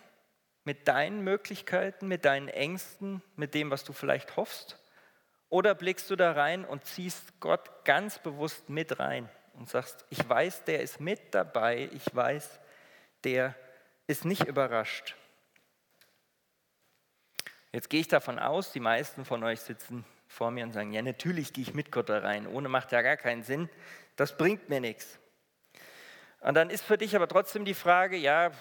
mit 0.64 0.88
deinen 0.88 1.22
Möglichkeiten, 1.24 2.08
mit 2.08 2.26
deinen 2.26 2.48
Ängsten, 2.48 3.22
mit 3.36 3.54
dem, 3.54 3.72
was 3.72 3.84
du 3.84 3.94
vielleicht 3.94 4.36
hoffst? 4.36 4.78
Oder 5.50 5.76
blickst 5.76 6.10
du 6.10 6.16
da 6.16 6.32
rein 6.32 6.64
und 6.64 6.86
ziehst 6.86 7.40
Gott 7.40 7.84
ganz 7.84 8.20
bewusst 8.20 8.70
mit 8.70 9.00
rein 9.00 9.30
und 9.56 9.70
sagst, 9.70 10.06
ich 10.10 10.28
weiß, 10.28 10.64
der 10.64 10.82
ist 10.82 11.00
mit 11.00 11.34
dabei, 11.34 11.90
ich 11.94 12.16
weiß, 12.16 12.60
der 13.24 13.56
ist 14.08 14.26
nicht 14.26 14.46
überrascht. 14.48 15.16
Jetzt 17.72 17.90
gehe 17.90 18.02
ich 18.02 18.08
davon 18.08 18.40
aus, 18.40 18.72
die 18.72 18.80
meisten 18.80 19.26
von 19.26 19.44
euch 19.44 19.62
sitzen 19.62 20.06
vor 20.28 20.52
mir 20.52 20.64
und 20.64 20.72
sagen, 20.72 20.94
ja 20.94 21.02
natürlich 21.02 21.54
gehe 21.54 21.64
ich 21.64 21.74
mit 21.74 21.92
Gott 21.92 22.10
da 22.10 22.20
rein, 22.20 22.48
ohne 22.48 22.70
macht 22.70 22.92
ja 22.92 23.02
gar 23.02 23.18
keinen 23.18 23.44
Sinn, 23.44 23.70
das 24.16 24.38
bringt 24.38 24.70
mir 24.70 24.80
nichts. 24.80 25.20
Und 26.42 26.56
dann 26.56 26.70
ist 26.70 26.84
für 26.84 26.98
dich 26.98 27.16
aber 27.16 27.28
trotzdem 27.28 27.66
die 27.66 27.74
Frage, 27.74 28.18
ja, 28.18 28.52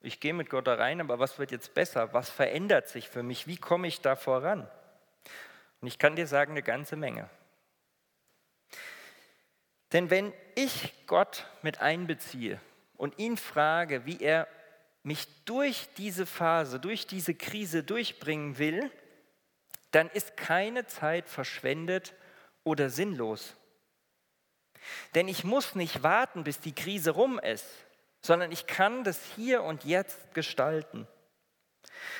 ich 0.00 0.20
gehe 0.20 0.32
mit 0.32 0.48
Gott 0.48 0.66
da 0.66 0.74
rein, 0.74 1.00
aber 1.00 1.18
was 1.18 1.38
wird 1.38 1.50
jetzt 1.50 1.74
besser? 1.74 2.12
Was 2.12 2.30
verändert 2.30 2.88
sich 2.88 3.08
für 3.08 3.22
mich? 3.22 3.46
Wie 3.46 3.56
komme 3.56 3.88
ich 3.88 4.00
da 4.00 4.14
voran? 4.14 4.68
Und 5.80 5.88
ich 5.88 5.98
kann 5.98 6.16
dir 6.16 6.26
sagen, 6.26 6.52
eine 6.52 6.62
ganze 6.62 6.96
Menge. 6.96 7.28
Denn 9.92 10.10
wenn 10.10 10.32
ich 10.54 10.92
Gott 11.06 11.46
mit 11.62 11.80
einbeziehe 11.80 12.60
und 12.96 13.18
ihn 13.18 13.36
frage, 13.36 14.04
wie 14.06 14.20
er 14.20 14.46
mich 15.02 15.26
durch 15.44 15.88
diese 15.96 16.26
Phase, 16.26 16.78
durch 16.78 17.06
diese 17.06 17.34
Krise 17.34 17.82
durchbringen 17.82 18.58
will, 18.58 18.90
dann 19.90 20.10
ist 20.10 20.36
keine 20.36 20.86
Zeit 20.86 21.28
verschwendet 21.28 22.14
oder 22.62 22.90
sinnlos. 22.90 23.56
Denn 25.14 25.26
ich 25.26 25.44
muss 25.44 25.74
nicht 25.74 26.02
warten, 26.02 26.44
bis 26.44 26.60
die 26.60 26.74
Krise 26.74 27.12
rum 27.12 27.38
ist 27.38 27.66
sondern 28.20 28.52
ich 28.52 28.66
kann 28.66 29.04
das 29.04 29.20
hier 29.36 29.62
und 29.62 29.84
jetzt 29.84 30.34
gestalten. 30.34 31.06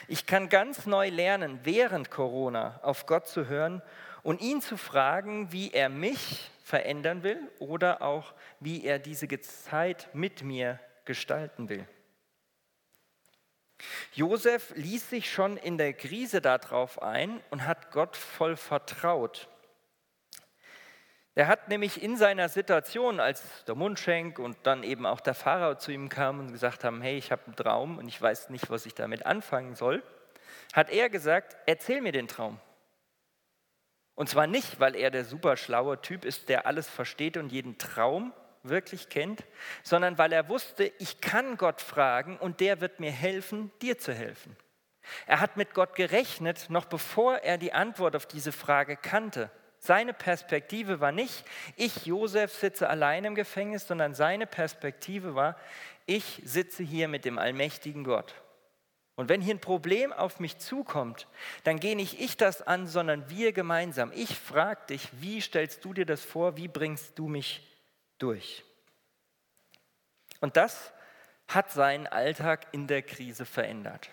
Ich 0.06 0.26
kann 0.26 0.48
ganz 0.48 0.86
neu 0.86 1.08
lernen, 1.08 1.60
während 1.64 2.10
Corona 2.10 2.80
auf 2.82 3.06
Gott 3.06 3.26
zu 3.26 3.46
hören 3.46 3.82
und 4.22 4.40
ihn 4.40 4.60
zu 4.60 4.76
fragen, 4.76 5.52
wie 5.52 5.72
er 5.72 5.88
mich 5.88 6.50
verändern 6.62 7.22
will 7.22 7.40
oder 7.58 8.02
auch 8.02 8.34
wie 8.60 8.84
er 8.84 8.98
diese 8.98 9.28
Zeit 9.40 10.08
mit 10.12 10.42
mir 10.42 10.80
gestalten 11.04 11.68
will. 11.68 11.86
Josef 14.12 14.72
ließ 14.74 15.10
sich 15.10 15.32
schon 15.32 15.56
in 15.56 15.78
der 15.78 15.92
Krise 15.92 16.40
darauf 16.40 17.00
ein 17.00 17.40
und 17.50 17.64
hat 17.64 17.90
Gott 17.92 18.16
voll 18.16 18.56
vertraut. 18.56 19.48
Er 21.38 21.46
hat 21.46 21.68
nämlich 21.68 22.02
in 22.02 22.16
seiner 22.16 22.48
Situation, 22.48 23.20
als 23.20 23.64
der 23.66 23.76
Mundschenk 23.76 24.40
und 24.40 24.56
dann 24.64 24.82
eben 24.82 25.06
auch 25.06 25.20
der 25.20 25.34
Pharao 25.34 25.76
zu 25.76 25.92
ihm 25.92 26.08
kam 26.08 26.40
und 26.40 26.50
gesagt 26.50 26.82
haben, 26.82 27.00
hey, 27.00 27.16
ich 27.16 27.30
habe 27.30 27.42
einen 27.46 27.54
Traum 27.54 27.98
und 27.98 28.08
ich 28.08 28.20
weiß 28.20 28.50
nicht, 28.50 28.70
was 28.70 28.86
ich 28.86 28.94
damit 28.96 29.24
anfangen 29.24 29.76
soll, 29.76 30.02
hat 30.72 30.90
er 30.90 31.08
gesagt, 31.08 31.56
erzähl 31.66 32.00
mir 32.00 32.10
den 32.10 32.26
Traum. 32.26 32.58
Und 34.16 34.28
zwar 34.28 34.48
nicht, 34.48 34.80
weil 34.80 34.96
er 34.96 35.12
der 35.12 35.24
super 35.24 35.56
schlaue 35.56 36.02
Typ 36.02 36.24
ist, 36.24 36.48
der 36.48 36.66
alles 36.66 36.88
versteht 36.88 37.36
und 37.36 37.52
jeden 37.52 37.78
Traum 37.78 38.32
wirklich 38.64 39.08
kennt, 39.08 39.44
sondern 39.84 40.18
weil 40.18 40.32
er 40.32 40.48
wusste, 40.48 40.90
ich 40.98 41.20
kann 41.20 41.56
Gott 41.56 41.80
fragen 41.80 42.36
und 42.36 42.58
der 42.58 42.80
wird 42.80 42.98
mir 42.98 43.12
helfen, 43.12 43.70
dir 43.80 43.96
zu 43.96 44.12
helfen. 44.12 44.56
Er 45.28 45.38
hat 45.38 45.56
mit 45.56 45.72
Gott 45.72 45.94
gerechnet, 45.94 46.68
noch 46.68 46.86
bevor 46.86 47.36
er 47.36 47.58
die 47.58 47.72
Antwort 47.72 48.16
auf 48.16 48.26
diese 48.26 48.50
Frage 48.50 48.96
kannte. 48.96 49.52
Seine 49.78 50.12
Perspektive 50.12 51.00
war 51.00 51.12
nicht, 51.12 51.44
ich, 51.76 52.06
Josef, 52.06 52.52
sitze 52.52 52.88
allein 52.88 53.24
im 53.24 53.34
Gefängnis, 53.34 53.86
sondern 53.86 54.14
seine 54.14 54.46
Perspektive 54.46 55.34
war, 55.34 55.56
ich 56.06 56.42
sitze 56.44 56.82
hier 56.82 57.08
mit 57.08 57.24
dem 57.24 57.38
allmächtigen 57.38 58.04
Gott. 58.04 58.34
Und 59.14 59.28
wenn 59.28 59.40
hier 59.40 59.54
ein 59.54 59.60
Problem 59.60 60.12
auf 60.12 60.38
mich 60.38 60.58
zukommt, 60.58 61.26
dann 61.64 61.80
gehe 61.80 61.96
nicht 61.96 62.20
ich 62.20 62.36
das 62.36 62.62
an, 62.62 62.86
sondern 62.86 63.28
wir 63.30 63.52
gemeinsam. 63.52 64.12
Ich 64.14 64.38
frage 64.38 64.86
dich, 64.90 65.08
wie 65.20 65.40
stellst 65.40 65.84
du 65.84 65.92
dir 65.92 66.06
das 66.06 66.24
vor, 66.24 66.56
wie 66.56 66.68
bringst 66.68 67.18
du 67.18 67.26
mich 67.28 67.66
durch? 68.18 68.64
Und 70.40 70.56
das 70.56 70.92
hat 71.48 71.72
seinen 71.72 72.06
Alltag 72.06 72.68
in 72.72 72.86
der 72.86 73.02
Krise 73.02 73.44
verändert. 73.44 74.10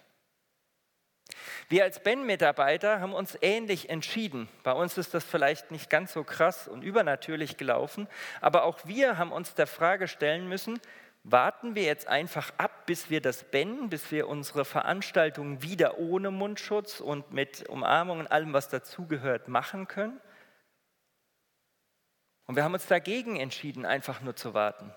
Wir 1.70 1.84
als 1.84 2.02
Ben-Mitarbeiter 2.02 3.00
haben 3.00 3.14
uns 3.14 3.38
ähnlich 3.42 3.90
entschieden. 3.90 4.50
Bei 4.64 4.72
uns 4.72 4.98
ist 4.98 5.14
das 5.14 5.24
vielleicht 5.24 5.72
nicht 5.72 5.90
ganz 5.90 6.14
so 6.14 6.24
krass 6.24 6.68
und 6.68 6.82
übernatürlich 6.84 7.58
gelaufen, 7.58 8.08
aber 8.42 8.64
auch 8.64 8.80
wir 8.86 9.18
haben 9.18 9.32
uns 9.32 9.54
der 9.54 9.68
Frage 9.68 10.08
stellen 10.08 10.48
müssen, 10.48 10.80
warten 11.24 11.74
wir 11.74 11.84
jetzt 11.84 12.08
einfach 12.08 12.52
ab, 12.58 12.86
bis 12.86 13.10
wir 13.10 13.20
das 13.20 13.44
Ben, 13.46 13.90
bis 13.90 14.12
wir 14.12 14.28
unsere 14.28 14.64
Veranstaltungen 14.64 15.64
wieder 15.64 15.98
ohne 15.98 16.30
Mundschutz 16.30 17.00
und 17.00 17.32
mit 17.32 17.68
Umarmung 17.68 18.20
und 18.20 18.28
allem, 18.28 18.54
was 18.54 18.70
dazugehört, 18.70 19.48
machen 19.48 19.88
können? 19.88 20.22
Und 22.46 22.56
wir 22.56 22.64
haben 22.64 22.76
uns 22.76 22.86
dagegen 22.86 23.38
entschieden, 23.38 23.86
einfach 23.86 24.22
nur 24.22 24.36
zu 24.36 24.54
warten. 24.54 24.94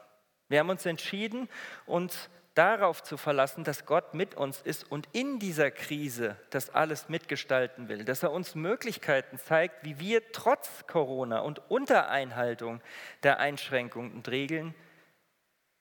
Wir 0.48 0.60
haben 0.60 0.70
uns 0.70 0.84
entschieden, 0.84 1.48
uns 1.86 2.28
darauf 2.58 3.04
zu 3.04 3.16
verlassen, 3.16 3.62
dass 3.62 3.86
Gott 3.86 4.14
mit 4.14 4.34
uns 4.34 4.60
ist 4.60 4.90
und 4.90 5.08
in 5.12 5.38
dieser 5.38 5.70
Krise 5.70 6.36
das 6.50 6.70
alles 6.70 7.08
mitgestalten 7.08 7.88
will, 7.88 8.04
dass 8.04 8.24
er 8.24 8.32
uns 8.32 8.56
Möglichkeiten 8.56 9.38
zeigt, 9.38 9.84
wie 9.84 10.00
wir 10.00 10.32
trotz 10.32 10.84
Corona 10.88 11.38
und 11.38 11.60
unter 11.70 12.08
Einhaltung 12.08 12.80
der 13.22 13.38
Einschränkungen 13.38 14.12
und 14.12 14.28
Regeln 14.28 14.74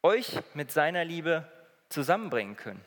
euch 0.04 0.40
mit 0.54 0.72
seiner 0.72 1.04
Liebe 1.04 1.52
zusammenbringen 1.90 2.56
können. 2.56 2.86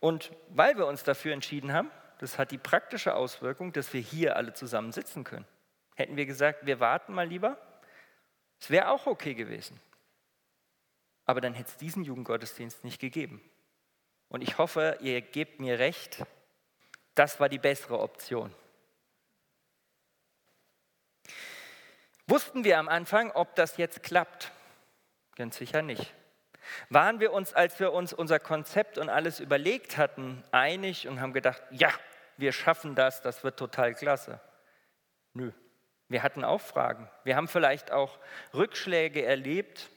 Und 0.00 0.32
weil 0.48 0.76
wir 0.76 0.88
uns 0.88 1.04
dafür 1.04 1.34
entschieden 1.34 1.72
haben, 1.72 1.92
das 2.18 2.36
hat 2.36 2.50
die 2.50 2.58
praktische 2.58 3.14
Auswirkung, 3.14 3.72
dass 3.72 3.92
wir 3.92 4.00
hier 4.00 4.34
alle 4.34 4.54
zusammen 4.54 4.90
sitzen 4.90 5.22
können. 5.22 5.46
Hätten 5.94 6.16
wir 6.16 6.26
gesagt, 6.26 6.66
wir 6.66 6.80
warten 6.80 7.14
mal 7.14 7.28
lieber, 7.28 7.56
es 8.58 8.70
wäre 8.70 8.88
auch 8.88 9.06
okay 9.06 9.34
gewesen 9.34 9.80
aber 11.30 11.40
dann 11.40 11.54
hätte 11.54 11.70
es 11.70 11.76
diesen 11.76 12.02
Jugendgottesdienst 12.02 12.82
nicht 12.82 13.00
gegeben. 13.00 13.40
Und 14.28 14.42
ich 14.42 14.58
hoffe, 14.58 14.98
ihr 15.00 15.20
gebt 15.20 15.60
mir 15.60 15.78
recht, 15.78 16.24
das 17.14 17.38
war 17.38 17.48
die 17.48 17.58
bessere 17.58 18.00
Option. 18.00 18.52
Wussten 22.26 22.64
wir 22.64 22.78
am 22.78 22.88
Anfang, 22.88 23.30
ob 23.30 23.54
das 23.54 23.76
jetzt 23.76 24.02
klappt? 24.02 24.50
Ganz 25.36 25.56
sicher 25.56 25.82
nicht. 25.82 26.12
Waren 26.88 27.20
wir 27.20 27.32
uns, 27.32 27.54
als 27.54 27.78
wir 27.78 27.92
uns 27.92 28.12
unser 28.12 28.40
Konzept 28.40 28.98
und 28.98 29.08
alles 29.08 29.38
überlegt 29.38 29.98
hatten, 29.98 30.42
einig 30.50 31.06
und 31.06 31.20
haben 31.20 31.32
gedacht, 31.32 31.62
ja, 31.70 31.92
wir 32.38 32.50
schaffen 32.50 32.96
das, 32.96 33.22
das 33.22 33.44
wird 33.44 33.56
total 33.56 33.94
klasse? 33.94 34.40
Nö, 35.32 35.52
wir 36.08 36.24
hatten 36.24 36.42
auch 36.42 36.60
Fragen. 36.60 37.08
Wir 37.22 37.36
haben 37.36 37.46
vielleicht 37.46 37.92
auch 37.92 38.18
Rückschläge 38.52 39.24
erlebt, 39.24 39.90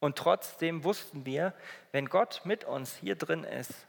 und 0.00 0.16
trotzdem 0.16 0.84
wussten 0.84 1.26
wir, 1.26 1.54
wenn 1.92 2.08
Gott 2.08 2.42
mit 2.44 2.64
uns 2.64 2.96
hier 2.96 3.16
drin 3.16 3.44
ist, 3.44 3.86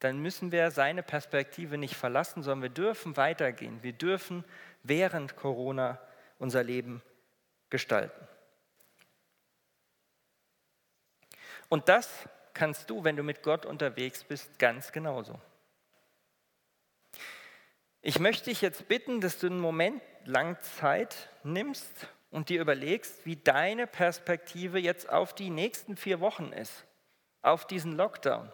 dann 0.00 0.18
müssen 0.18 0.52
wir 0.52 0.70
seine 0.70 1.02
Perspektive 1.02 1.78
nicht 1.78 1.96
verlassen, 1.96 2.42
sondern 2.42 2.62
wir 2.62 2.68
dürfen 2.68 3.16
weitergehen. 3.16 3.82
Wir 3.82 3.94
dürfen 3.94 4.44
während 4.82 5.36
Corona 5.36 5.98
unser 6.38 6.62
Leben 6.62 7.02
gestalten. 7.70 8.28
Und 11.68 11.88
das 11.88 12.28
kannst 12.52 12.90
du, 12.90 13.04
wenn 13.04 13.16
du 13.16 13.22
mit 13.22 13.42
Gott 13.42 13.64
unterwegs 13.64 14.22
bist, 14.22 14.58
ganz 14.58 14.92
genauso. 14.92 15.40
Ich 18.02 18.18
möchte 18.20 18.50
dich 18.50 18.60
jetzt 18.60 18.86
bitten, 18.86 19.20
dass 19.20 19.38
du 19.38 19.46
einen 19.46 19.58
Moment 19.58 20.02
lang 20.24 20.60
Zeit 20.60 21.28
nimmst 21.42 22.08
und 22.30 22.48
dir 22.48 22.60
überlegst, 22.60 23.24
wie 23.24 23.36
deine 23.36 23.86
Perspektive 23.86 24.78
jetzt 24.78 25.08
auf 25.08 25.34
die 25.34 25.50
nächsten 25.50 25.96
vier 25.96 26.20
Wochen 26.20 26.52
ist, 26.52 26.84
auf 27.42 27.66
diesen 27.66 27.92
Lockdown. 27.92 28.50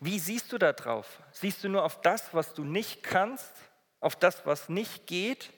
Wie 0.00 0.18
siehst 0.18 0.52
du 0.52 0.58
da 0.58 0.72
drauf? 0.72 1.22
Siehst 1.32 1.62
du 1.64 1.68
nur 1.68 1.84
auf 1.84 2.00
das, 2.00 2.34
was 2.34 2.54
du 2.54 2.64
nicht 2.64 3.02
kannst, 3.02 3.54
auf 4.00 4.16
das, 4.16 4.44
was 4.46 4.68
nicht 4.68 5.06
geht? 5.06 5.52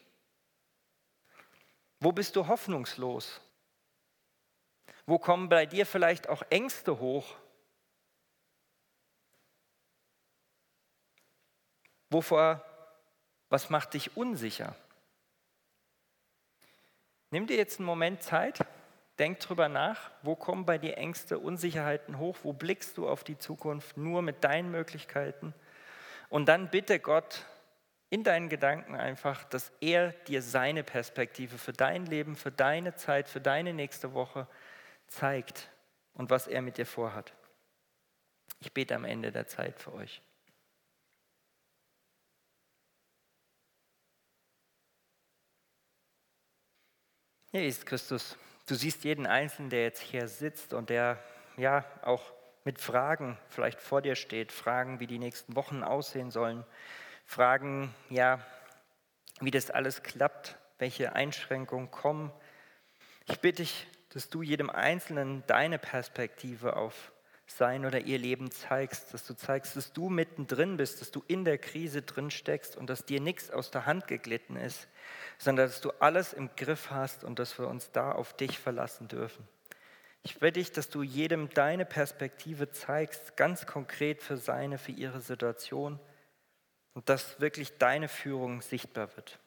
Wo 2.01 2.13
bist 2.13 2.37
du 2.37 2.47
hoffnungslos? 2.47 3.41
Wo 5.07 5.19
kommen 5.19 5.49
bei 5.49 5.67
dir 5.67 5.87
vielleicht 5.87 6.29
auch 6.29 6.43
Ängste 6.51 6.99
hoch? 6.99 7.37
Wovor, 12.11 12.65
was 13.49 13.71
macht 13.71 13.95
dich 13.95 14.17
unsicher? 14.17 14.77
Nimm 17.31 17.47
dir 17.47 17.57
jetzt 17.57 17.79
einen 17.79 17.87
Moment 17.87 18.23
Zeit, 18.23 18.65
denk 19.19 19.41
drüber 19.41 19.69
nach, 19.69 20.11
wo 20.23 20.35
kommen 20.35 20.65
bei 20.65 20.79
dir 20.79 20.97
Ängste, 20.97 21.39
Unsicherheiten 21.39 22.19
hoch, 22.19 22.39
wo 22.43 22.53
blickst 22.53 22.97
du 22.97 23.09
auf 23.09 23.25
die 23.25 23.39
Zukunft 23.39 23.97
nur 23.97 24.23
mit 24.23 24.45
deinen 24.45 24.71
Möglichkeiten 24.71 25.55
und 26.31 26.47
dann 26.47 26.71
bitte 26.71 27.01
Gott 27.01 27.45
in 28.11 28.25
deinen 28.25 28.49
Gedanken 28.49 28.95
einfach, 28.95 29.45
dass 29.45 29.71
er 29.81 30.13
dir 30.13 30.41
seine 30.41 30.83
Perspektive 30.83 31.59
für 31.59 31.73
dein 31.73 32.07
Leben, 32.07 32.37
für 32.37 32.51
deine 32.51 32.95
Zeit, 32.95 33.29
für 33.29 33.41
deine 33.41 33.75
nächste 33.75 34.15
Woche 34.15 34.47
zeigt 35.09 35.69
und 36.15 36.31
was 36.31 36.47
er 36.47 36.63
mit 36.63 36.79
dir 36.79 36.87
vorhat. 36.87 37.35
Ich 38.61 38.73
bete 38.73 38.95
am 38.95 39.05
Ende 39.05 39.31
der 39.31 39.47
Zeit 39.47 39.79
für 39.79 39.93
euch. 39.93 40.23
Ist 47.51 47.87
Christus. 47.87 48.37
Du 48.67 48.75
siehst 48.75 49.05
jeden 49.05 49.27
Einzelnen, 49.27 49.71
der 49.71 49.85
jetzt 49.85 50.03
hier 50.03 50.29
sitzt 50.29 50.75
und 50.75 50.91
der 50.91 51.19
ja 51.57 51.83
auch 52.03 52.23
mit 52.65 52.79
Fragen 52.79 53.39
vielleicht 53.49 53.81
vor 53.81 54.03
dir 54.03 54.17
steht, 54.17 54.53
Fragen, 54.53 55.01
wie 55.01 55.07
die 55.07 55.19
nächsten 55.19 55.57
Wochen 55.57 55.83
aussehen 55.83 56.31
sollen, 56.31 56.67
Fragen, 57.25 57.95
ja, 58.11 58.39
wie 59.41 59.51
das 59.51 59.71
alles 59.71 60.03
klappt, 60.03 60.59
welche 60.79 61.15
Einschränkungen 61.15 61.91
kommen. 61.91 62.31
Ich 63.27 63.41
bitte 63.41 63.63
dich, 63.63 63.87
dass 64.11 64.29
du 64.29 64.43
jedem 64.43 64.69
Einzelnen 64.69 65.43
deine 65.47 65.79
Perspektive 65.79 66.77
auf 66.77 67.13
sein 67.47 67.87
oder 67.87 68.01
ihr 68.01 68.19
Leben 68.19 68.51
zeigst, 68.51 69.15
dass 69.15 69.27
du 69.27 69.35
zeigst, 69.35 69.75
dass 69.75 69.95
du 69.95 70.11
mittendrin 70.11 70.77
bist, 70.77 71.01
dass 71.01 71.11
du 71.11 71.25
in 71.27 71.47
der 71.47 71.57
Krise 71.57 72.03
drin 72.03 72.31
steckst 72.31 72.77
und 72.77 72.91
dass 72.91 73.07
dir 73.07 73.23
nichts 73.23 73.51
aus 73.51 73.71
der 73.71 73.87
Hand 73.87 74.07
geglitten 74.07 74.57
ist, 74.57 74.87
sondern 75.39 75.69
dass 75.69 75.81
du 75.81 75.91
alles 76.01 76.33
im 76.33 76.51
Griff 76.57 76.91
hast 76.91 77.25
und 77.25 77.39
dass 77.39 77.59
wir 77.59 77.69
uns 77.69 77.91
da 77.93 78.13
auf 78.13 78.35
dich 78.35 78.59
verlassen 78.59 79.09
dürfen. 79.09 79.47
Ich 80.23 80.41
bitte 80.41 80.61
dich, 80.61 80.73
dass 80.73 80.91
du 80.91 81.03
jedem 81.03 81.49
deine 81.51 81.85
Perspektive 81.85 82.71
zeigst, 82.71 83.37
ganz 83.37 83.67
konkret 83.67 84.23
für 84.23 84.37
seine, 84.37 84.79
für 84.79 84.93
ihre 84.93 85.21
Situation 85.21 85.99
und 86.95 87.09
dass 87.09 87.41
wirklich 87.41 87.79
deine 87.79 88.09
Führung 88.09 88.61
sichtbar 88.61 89.15
wird. 89.17 89.39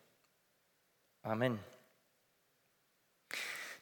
Amen. 1.24 1.60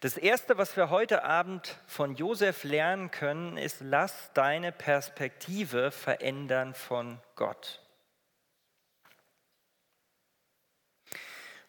Das 0.01 0.17
Erste, 0.17 0.57
was 0.57 0.77
wir 0.77 0.89
heute 0.89 1.23
Abend 1.23 1.77
von 1.85 2.15
Josef 2.15 2.63
lernen 2.63 3.11
können, 3.11 3.57
ist, 3.57 3.81
lass 3.81 4.31
deine 4.33 4.71
Perspektive 4.71 5.91
verändern 5.91 6.73
von 6.73 7.19
Gott. 7.35 7.81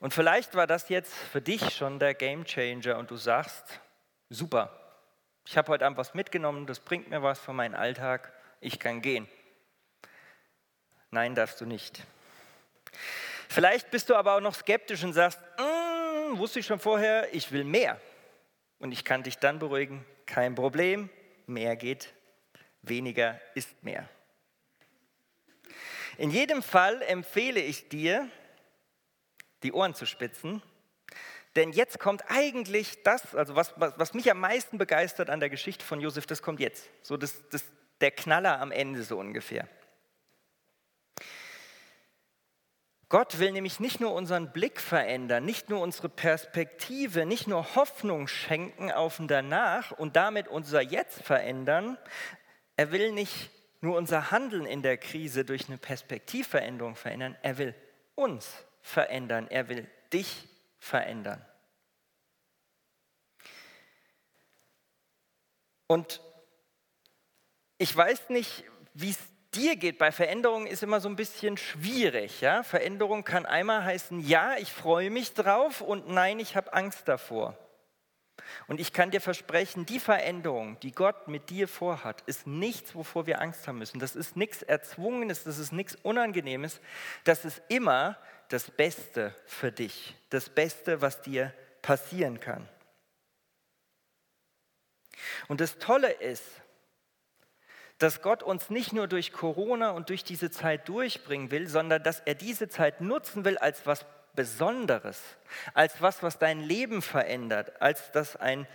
Und 0.00 0.14
vielleicht 0.14 0.54
war 0.54 0.66
das 0.66 0.88
jetzt 0.88 1.12
für 1.12 1.42
dich 1.42 1.76
schon 1.76 1.98
der 1.98 2.14
Game 2.14 2.44
Changer 2.44 2.96
und 2.96 3.10
du 3.10 3.16
sagst, 3.16 3.80
super, 4.30 4.74
ich 5.46 5.58
habe 5.58 5.68
heute 5.68 5.84
Abend 5.84 5.98
was 5.98 6.14
mitgenommen, 6.14 6.66
das 6.66 6.80
bringt 6.80 7.10
mir 7.10 7.22
was 7.22 7.38
für 7.38 7.52
meinen 7.52 7.74
Alltag, 7.74 8.32
ich 8.60 8.78
kann 8.78 9.02
gehen. 9.02 9.28
Nein, 11.10 11.34
darfst 11.34 11.60
du 11.60 11.66
nicht. 11.66 12.02
Vielleicht 13.48 13.90
bist 13.90 14.08
du 14.08 14.14
aber 14.14 14.36
auch 14.36 14.40
noch 14.40 14.54
skeptisch 14.54 15.04
und 15.04 15.12
sagst, 15.12 15.38
mm, 15.58 16.38
wusste 16.38 16.60
ich 16.60 16.66
schon 16.66 16.78
vorher, 16.78 17.34
ich 17.34 17.52
will 17.52 17.64
mehr. 17.64 18.00
Und 18.78 18.92
ich 18.92 19.04
kann 19.04 19.22
dich 19.22 19.36
dann 19.36 19.58
beruhigen, 19.58 20.06
kein 20.24 20.54
Problem, 20.54 21.10
mehr 21.46 21.76
geht, 21.76 22.14
weniger 22.80 23.38
ist 23.54 23.82
mehr. 23.82 24.08
In 26.16 26.30
jedem 26.30 26.62
Fall 26.62 27.02
empfehle 27.02 27.60
ich 27.60 27.88
dir, 27.88 28.30
die 29.62 29.72
Ohren 29.72 29.94
zu 29.94 30.06
spitzen, 30.06 30.62
denn 31.56 31.72
jetzt 31.72 31.98
kommt 31.98 32.22
eigentlich 32.28 33.02
das, 33.02 33.34
also 33.34 33.56
was, 33.56 33.74
was, 33.76 33.94
was 33.96 34.14
mich 34.14 34.30
am 34.30 34.38
meisten 34.38 34.78
begeistert 34.78 35.30
an 35.30 35.40
der 35.40 35.50
Geschichte 35.50 35.84
von 35.84 36.00
Josef, 36.00 36.26
das 36.26 36.42
kommt 36.42 36.60
jetzt. 36.60 36.88
So 37.02 37.16
das, 37.16 37.48
das, 37.48 37.64
der 38.00 38.12
Knaller 38.12 38.60
am 38.60 38.70
Ende 38.70 39.02
so 39.02 39.18
ungefähr. 39.18 39.68
Gott 43.08 43.40
will 43.40 43.50
nämlich 43.50 43.80
nicht 43.80 43.98
nur 43.98 44.14
unseren 44.14 44.52
Blick 44.52 44.80
verändern, 44.80 45.44
nicht 45.44 45.68
nur 45.68 45.80
unsere 45.80 46.08
Perspektive, 46.08 47.26
nicht 47.26 47.48
nur 47.48 47.74
Hoffnung 47.74 48.28
schenken 48.28 48.92
auf 48.92 49.18
ein 49.18 49.26
Danach 49.26 49.90
und 49.90 50.14
damit 50.14 50.46
unser 50.46 50.80
Jetzt 50.80 51.20
verändern. 51.22 51.98
Er 52.76 52.92
will 52.92 53.10
nicht 53.10 53.50
nur 53.80 53.96
unser 53.96 54.30
Handeln 54.30 54.64
in 54.64 54.82
der 54.82 54.96
Krise 54.96 55.44
durch 55.44 55.66
eine 55.66 55.78
Perspektivveränderung 55.78 56.94
verändern, 56.94 57.36
er 57.42 57.58
will 57.58 57.74
uns 58.14 58.64
verändern, 58.80 59.46
er 59.48 59.68
will 59.68 59.88
dich 60.12 60.48
verändern. 60.78 61.44
Und 65.86 66.20
ich 67.78 67.94
weiß 67.96 68.28
nicht, 68.28 68.64
wie 68.94 69.10
es 69.10 69.18
dir 69.54 69.76
geht 69.76 69.98
bei 69.98 70.12
Veränderungen, 70.12 70.66
ist 70.66 70.82
immer 70.82 71.00
so 71.00 71.08
ein 71.08 71.16
bisschen 71.16 71.56
schwierig. 71.56 72.40
Ja? 72.40 72.62
Veränderung 72.62 73.24
kann 73.24 73.46
einmal 73.46 73.84
heißen, 73.84 74.20
ja, 74.20 74.56
ich 74.58 74.72
freue 74.72 75.10
mich 75.10 75.34
drauf 75.34 75.80
und 75.80 76.08
nein, 76.08 76.38
ich 76.38 76.56
habe 76.56 76.72
Angst 76.72 77.08
davor. 77.08 77.58
Und 78.66 78.80
ich 78.80 78.92
kann 78.92 79.10
dir 79.10 79.20
versprechen, 79.20 79.86
die 79.86 80.00
Veränderung, 80.00 80.78
die 80.80 80.92
Gott 80.92 81.28
mit 81.28 81.50
dir 81.50 81.68
vorhat, 81.68 82.22
ist 82.26 82.46
nichts, 82.46 82.94
wovor 82.94 83.26
wir 83.26 83.40
Angst 83.40 83.66
haben 83.68 83.78
müssen. 83.78 83.98
Das 83.98 84.16
ist 84.16 84.36
nichts 84.36 84.62
Erzwungenes, 84.62 85.44
das 85.44 85.58
ist 85.58 85.72
nichts 85.72 85.96
Unangenehmes. 86.02 86.80
Das 87.24 87.44
ist 87.44 87.62
immer 87.68 88.16
das 88.48 88.70
Beste 88.70 89.34
für 89.46 89.72
dich, 89.72 90.16
das 90.30 90.48
Beste, 90.48 91.00
was 91.00 91.22
dir 91.22 91.54
passieren 91.82 92.40
kann. 92.40 92.68
Und 95.48 95.60
das 95.60 95.78
Tolle 95.78 96.10
ist, 96.10 96.44
dass 97.98 98.22
Gott 98.22 98.42
uns 98.42 98.70
nicht 98.70 98.92
nur 98.92 99.08
durch 99.08 99.32
Corona 99.32 99.90
und 99.90 100.08
durch 100.08 100.24
diese 100.24 100.50
Zeit 100.50 100.88
durchbringen 100.88 101.50
will, 101.50 101.68
sondern 101.68 102.02
dass 102.02 102.20
er 102.20 102.34
diese 102.34 102.68
Zeit 102.68 103.02
nutzen 103.02 103.44
will 103.44 103.58
als 103.58 103.84
was 103.86 104.06
Besonderes, 104.34 105.20
als 105.74 106.00
was, 106.00 106.22
was 106.22 106.38
dein 106.38 106.60
Leben 106.60 107.02
verändert, 107.02 107.80
als 107.80 108.12
das 108.12 108.36
ein, 108.36 108.66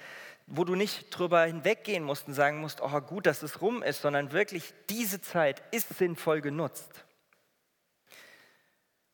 wo 0.47 0.63
du 0.63 0.75
nicht 0.75 1.09
drüber 1.09 1.43
hinweggehen 1.43 2.03
musst 2.03 2.27
und 2.27 2.33
sagen 2.33 2.59
musst, 2.59 2.81
oh 2.81 3.01
gut, 3.01 3.25
dass 3.25 3.43
es 3.43 3.61
rum 3.61 3.81
ist, 3.81 4.01
sondern 4.01 4.31
wirklich 4.31 4.73
diese 4.89 5.21
Zeit 5.21 5.63
ist 5.71 5.89
sinnvoll 5.97 6.41
genutzt. 6.41 7.05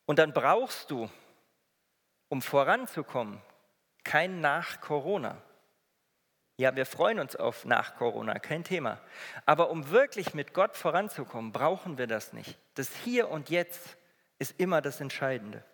Und 0.04 0.18
dann 0.18 0.32
brauchst 0.32 0.90
du, 0.90 1.08
um 2.28 2.42
voranzukommen, 2.42 3.40
kein 4.04 4.40
nach 4.40 4.80
Corona. 4.80 5.40
Ja, 6.58 6.76
wir 6.76 6.86
freuen 6.86 7.18
uns 7.18 7.34
auf 7.34 7.64
nach 7.64 7.96
Corona, 7.96 8.38
kein 8.38 8.62
Thema. 8.62 9.00
Aber 9.46 9.70
um 9.70 9.90
wirklich 9.90 10.34
mit 10.34 10.52
Gott 10.54 10.76
voranzukommen, 10.76 11.52
brauchen 11.52 11.98
wir 11.98 12.06
das 12.06 12.32
nicht. 12.32 12.58
Das 12.74 12.94
Hier 13.04 13.30
und 13.30 13.48
Jetzt 13.48 13.96
ist 14.38 14.60
immer 14.60 14.82
das 14.82 15.00
Entscheidende. 15.00 15.64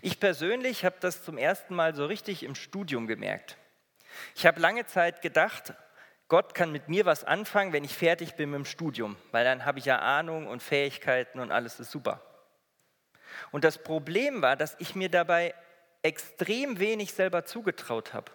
Ich 0.00 0.20
persönlich 0.20 0.84
habe 0.84 0.96
das 1.00 1.24
zum 1.24 1.38
ersten 1.38 1.74
Mal 1.74 1.94
so 1.94 2.06
richtig 2.06 2.42
im 2.42 2.54
Studium 2.54 3.06
gemerkt. 3.06 3.56
Ich 4.34 4.46
habe 4.46 4.60
lange 4.60 4.86
Zeit 4.86 5.22
gedacht, 5.22 5.74
Gott 6.28 6.54
kann 6.54 6.72
mit 6.72 6.88
mir 6.88 7.06
was 7.06 7.24
anfangen, 7.24 7.72
wenn 7.72 7.84
ich 7.84 7.96
fertig 7.96 8.34
bin 8.34 8.50
mit 8.50 8.58
dem 8.58 8.64
Studium, 8.66 9.16
weil 9.32 9.44
dann 9.44 9.64
habe 9.64 9.78
ich 9.78 9.86
ja 9.86 9.98
Ahnung 9.98 10.46
und 10.46 10.62
Fähigkeiten 10.62 11.40
und 11.40 11.50
alles 11.50 11.80
ist 11.80 11.90
super. 11.90 12.22
Und 13.50 13.64
das 13.64 13.82
Problem 13.82 14.42
war, 14.42 14.56
dass 14.56 14.76
ich 14.78 14.94
mir 14.94 15.08
dabei 15.08 15.54
extrem 16.02 16.78
wenig 16.78 17.14
selber 17.14 17.44
zugetraut 17.44 18.12
habe. 18.14 18.30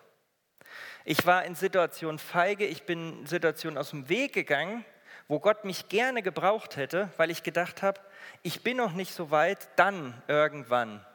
Ich 1.05 1.25
war 1.25 1.45
in 1.45 1.55
Situationen 1.55 2.17
feige, 2.17 2.65
ich 2.65 2.83
bin 2.83 3.19
in 3.19 3.25
Situationen 3.27 3.77
aus 3.77 3.91
dem 3.91 4.09
Weg 4.09 4.33
gegangen, 4.33 4.85
wo 5.27 5.39
Gott 5.39 5.65
mich 5.65 5.89
gerne 5.89 6.21
gebraucht 6.21 6.77
hätte, 6.77 7.09
weil 7.17 7.29
ich 7.29 7.43
gedacht 7.43 7.81
habe, 7.81 7.99
ich 8.41 8.63
bin 8.63 8.77
noch 8.77 8.93
nicht 8.93 9.13
so 9.13 9.31
weit, 9.31 9.67
dann 9.75 10.21
irgendwann. 10.27 11.05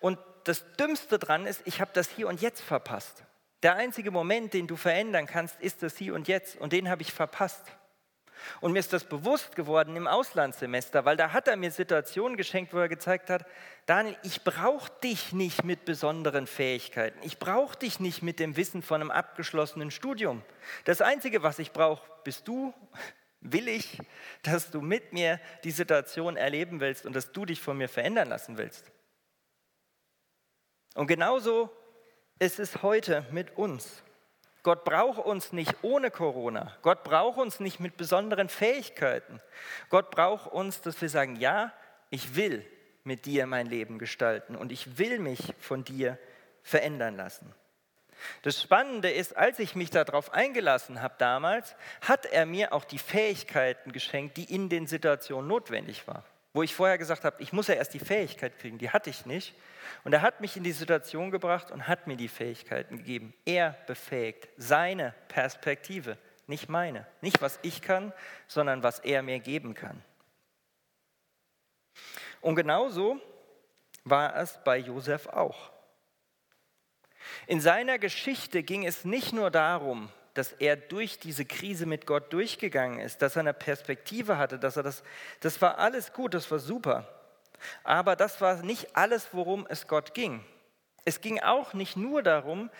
Und 0.00 0.18
das 0.44 0.64
Dümmste 0.76 1.18
dran 1.18 1.46
ist, 1.46 1.62
ich 1.64 1.80
habe 1.80 1.90
das 1.94 2.08
hier 2.08 2.28
und 2.28 2.40
jetzt 2.40 2.60
verpasst. 2.60 3.24
Der 3.62 3.74
einzige 3.74 4.10
Moment, 4.10 4.54
den 4.54 4.66
du 4.66 4.76
verändern 4.76 5.26
kannst, 5.26 5.60
ist 5.60 5.82
das 5.82 5.96
Hier 5.96 6.14
und 6.14 6.28
Jetzt. 6.28 6.56
Und 6.56 6.72
den 6.72 6.88
habe 6.88 7.02
ich 7.02 7.12
verpasst. 7.12 7.64
Und 8.60 8.72
mir 8.72 8.78
ist 8.78 8.92
das 8.92 9.04
bewusst 9.04 9.56
geworden 9.56 9.96
im 9.96 10.06
Auslandssemester, 10.06 11.04
weil 11.04 11.16
da 11.16 11.32
hat 11.32 11.48
er 11.48 11.56
mir 11.56 11.72
Situationen 11.72 12.36
geschenkt, 12.36 12.72
wo 12.72 12.78
er 12.78 12.88
gezeigt 12.88 13.30
hat, 13.30 13.44
Daniel, 13.86 14.16
ich 14.22 14.44
brauche 14.44 14.92
dich 15.02 15.32
nicht 15.32 15.64
mit 15.64 15.84
besonderen 15.84 16.46
Fähigkeiten. 16.46 17.18
Ich 17.22 17.40
brauche 17.40 17.76
dich 17.76 17.98
nicht 17.98 18.22
mit 18.22 18.38
dem 18.38 18.56
Wissen 18.56 18.82
von 18.82 19.00
einem 19.00 19.10
abgeschlossenen 19.10 19.90
Studium. 19.90 20.42
Das 20.84 21.00
Einzige, 21.00 21.42
was 21.42 21.58
ich 21.58 21.72
brauche, 21.72 22.06
bist 22.22 22.46
du, 22.46 22.72
will 23.40 23.66
ich, 23.66 23.98
dass 24.42 24.70
du 24.70 24.80
mit 24.80 25.12
mir 25.12 25.40
die 25.64 25.72
Situation 25.72 26.36
erleben 26.36 26.80
willst 26.80 27.06
und 27.06 27.14
dass 27.14 27.32
du 27.32 27.44
dich 27.44 27.60
von 27.60 27.76
mir 27.76 27.88
verändern 27.88 28.28
lassen 28.28 28.56
willst. 28.56 28.90
Und 30.98 31.06
genauso 31.06 31.70
ist 32.40 32.58
es 32.58 32.82
heute 32.82 33.24
mit 33.30 33.56
uns. 33.56 34.02
Gott 34.64 34.82
braucht 34.82 35.24
uns 35.24 35.52
nicht 35.52 35.72
ohne 35.82 36.10
Corona. 36.10 36.76
Gott 36.82 37.04
braucht 37.04 37.38
uns 37.38 37.60
nicht 37.60 37.78
mit 37.78 37.96
besonderen 37.96 38.48
Fähigkeiten. 38.48 39.40
Gott 39.90 40.10
braucht 40.10 40.50
uns, 40.50 40.80
dass 40.80 41.00
wir 41.00 41.08
sagen, 41.08 41.36
ja, 41.36 41.72
ich 42.10 42.34
will 42.34 42.66
mit 43.04 43.26
dir 43.26 43.46
mein 43.46 43.68
Leben 43.68 44.00
gestalten 44.00 44.56
und 44.56 44.72
ich 44.72 44.98
will 44.98 45.20
mich 45.20 45.54
von 45.60 45.84
dir 45.84 46.18
verändern 46.64 47.16
lassen. 47.16 47.54
Das 48.42 48.60
Spannende 48.60 49.08
ist, 49.08 49.36
als 49.36 49.60
ich 49.60 49.76
mich 49.76 49.90
darauf 49.90 50.32
eingelassen 50.32 51.00
habe 51.00 51.14
damals, 51.18 51.76
hat 52.00 52.26
er 52.26 52.44
mir 52.44 52.72
auch 52.72 52.84
die 52.84 52.98
Fähigkeiten 52.98 53.92
geschenkt, 53.92 54.36
die 54.36 54.52
in 54.52 54.68
den 54.68 54.88
Situationen 54.88 55.46
notwendig 55.46 56.08
waren. 56.08 56.24
Wo 56.52 56.62
ich 56.62 56.74
vorher 56.74 56.98
gesagt 56.98 57.24
habe, 57.24 57.42
ich 57.42 57.52
muss 57.52 57.68
ja 57.68 57.74
erst 57.74 57.94
die 57.94 57.98
Fähigkeit 57.98 58.58
kriegen, 58.58 58.78
die 58.78 58.90
hatte 58.90 59.10
ich 59.10 59.26
nicht. 59.26 59.54
Und 60.04 60.12
er 60.12 60.22
hat 60.22 60.40
mich 60.40 60.56
in 60.56 60.64
die 60.64 60.72
Situation 60.72 61.30
gebracht 61.30 61.70
und 61.70 61.86
hat 61.86 62.06
mir 62.06 62.16
die 62.16 62.28
Fähigkeiten 62.28 62.98
gegeben. 62.98 63.34
Er 63.44 63.76
befähigt 63.86 64.48
seine 64.56 65.14
Perspektive, 65.28 66.16
nicht 66.46 66.68
meine. 66.68 67.06
Nicht, 67.20 67.42
was 67.42 67.58
ich 67.62 67.82
kann, 67.82 68.12
sondern 68.46 68.82
was 68.82 68.98
er 69.00 69.22
mir 69.22 69.38
geben 69.40 69.74
kann. 69.74 70.02
Und 72.40 72.56
genauso 72.56 73.20
war 74.04 74.36
es 74.36 74.58
bei 74.64 74.78
Josef 74.78 75.26
auch. 75.26 75.70
In 77.46 77.60
seiner 77.60 77.98
Geschichte 77.98 78.62
ging 78.62 78.86
es 78.86 79.04
nicht 79.04 79.32
nur 79.32 79.50
darum, 79.50 80.10
dass 80.38 80.52
er 80.52 80.76
durch 80.76 81.18
diese 81.18 81.44
Krise 81.44 81.84
mit 81.84 82.06
Gott 82.06 82.32
durchgegangen 82.32 83.00
ist, 83.00 83.22
dass 83.22 83.36
er 83.36 83.40
eine 83.40 83.52
Perspektive 83.52 84.38
hatte, 84.38 84.58
dass 84.58 84.76
er 84.76 84.84
das, 84.84 85.02
das 85.40 85.60
war 85.60 85.78
alles 85.78 86.12
gut, 86.12 86.32
das 86.32 86.48
war 86.50 86.60
super. 86.60 87.08
Aber 87.82 88.14
das 88.14 88.40
war 88.40 88.62
nicht 88.62 88.96
alles, 88.96 89.28
worum 89.32 89.66
es 89.68 89.88
Gott 89.88 90.14
ging. 90.14 90.44
Es 91.04 91.20
ging 91.20 91.40
auch 91.40 91.72
nicht 91.72 91.96
nur 91.96 92.22
darum, 92.22 92.70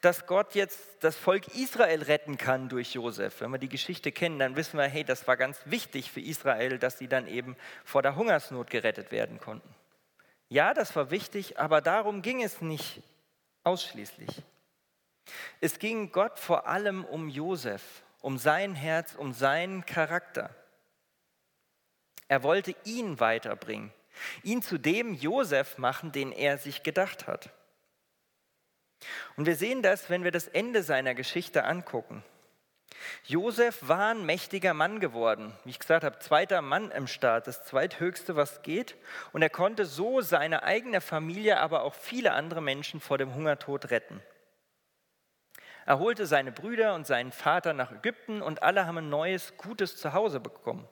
dass 0.00 0.26
Gott 0.26 0.54
jetzt 0.54 0.78
das 1.00 1.16
Volk 1.16 1.48
Israel 1.56 2.02
retten 2.02 2.38
kann 2.38 2.68
durch 2.68 2.94
Josef. 2.94 3.40
Wenn 3.40 3.50
wir 3.50 3.58
die 3.58 3.68
Geschichte 3.68 4.12
kennen, 4.12 4.38
dann 4.38 4.56
wissen 4.56 4.78
wir, 4.78 4.84
hey, 4.84 5.02
das 5.04 5.26
war 5.26 5.36
ganz 5.36 5.58
wichtig 5.64 6.12
für 6.12 6.20
Israel, 6.20 6.78
dass 6.78 6.98
sie 6.98 7.08
dann 7.08 7.26
eben 7.26 7.56
vor 7.84 8.02
der 8.02 8.14
Hungersnot 8.14 8.70
gerettet 8.70 9.10
werden 9.10 9.40
konnten. 9.40 9.74
Ja, 10.50 10.72
das 10.72 10.94
war 10.94 11.10
wichtig, 11.10 11.58
aber 11.58 11.80
darum 11.80 12.22
ging 12.22 12.42
es 12.42 12.60
nicht 12.60 13.02
ausschließlich. 13.64 14.42
Es 15.60 15.78
ging 15.78 16.12
Gott 16.12 16.38
vor 16.38 16.66
allem 16.66 17.04
um 17.04 17.28
Josef, 17.28 17.82
um 18.20 18.38
sein 18.38 18.74
Herz, 18.74 19.14
um 19.14 19.32
seinen 19.32 19.86
Charakter. 19.86 20.54
Er 22.28 22.42
wollte 22.42 22.74
ihn 22.84 23.20
weiterbringen, 23.20 23.92
ihn 24.42 24.62
zu 24.62 24.78
dem 24.78 25.14
Josef 25.14 25.78
machen, 25.78 26.12
den 26.12 26.32
er 26.32 26.58
sich 26.58 26.82
gedacht 26.82 27.26
hat. 27.26 27.50
Und 29.36 29.46
wir 29.46 29.56
sehen 29.56 29.82
das, 29.82 30.10
wenn 30.10 30.24
wir 30.24 30.32
das 30.32 30.48
Ende 30.48 30.82
seiner 30.82 31.14
Geschichte 31.14 31.64
angucken. 31.64 32.24
Josef 33.24 33.86
war 33.86 34.10
ein 34.10 34.26
mächtiger 34.26 34.74
Mann 34.74 35.00
geworden. 35.00 35.52
Wie 35.64 35.70
ich 35.70 35.78
gesagt 35.78 36.04
habe, 36.04 36.18
zweiter 36.18 36.62
Mann 36.62 36.90
im 36.90 37.06
Staat, 37.06 37.46
das 37.46 37.64
zweithöchste, 37.64 38.36
was 38.36 38.62
geht. 38.62 38.96
Und 39.32 39.42
er 39.42 39.50
konnte 39.50 39.84
so 39.84 40.20
seine 40.20 40.62
eigene 40.62 41.00
Familie, 41.00 41.60
aber 41.60 41.82
auch 41.82 41.94
viele 41.94 42.32
andere 42.32 42.60
Menschen 42.60 43.00
vor 43.00 43.18
dem 43.18 43.34
Hungertod 43.34 43.90
retten. 43.90 44.22
Er 45.88 46.00
holte 46.00 46.26
seine 46.26 46.52
Brüder 46.52 46.94
und 46.94 47.06
seinen 47.06 47.32
Vater 47.32 47.72
nach 47.72 47.90
Ägypten 47.90 48.42
und 48.42 48.62
alle 48.62 48.84
haben 48.84 48.98
ein 48.98 49.08
neues, 49.08 49.56
gutes 49.56 49.96
Zuhause 49.96 50.38
bekommen. 50.38 50.86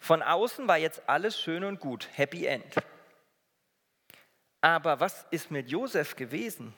Von 0.00 0.22
außen 0.22 0.66
war 0.66 0.78
jetzt 0.78 1.02
alles 1.06 1.38
schön 1.38 1.62
und 1.64 1.80
gut, 1.80 2.08
Happy 2.14 2.46
End. 2.46 2.76
Aber 4.62 5.00
was 5.00 5.26
ist 5.30 5.50
mit 5.50 5.68
Josef 5.68 6.16
gewesen? 6.16 6.72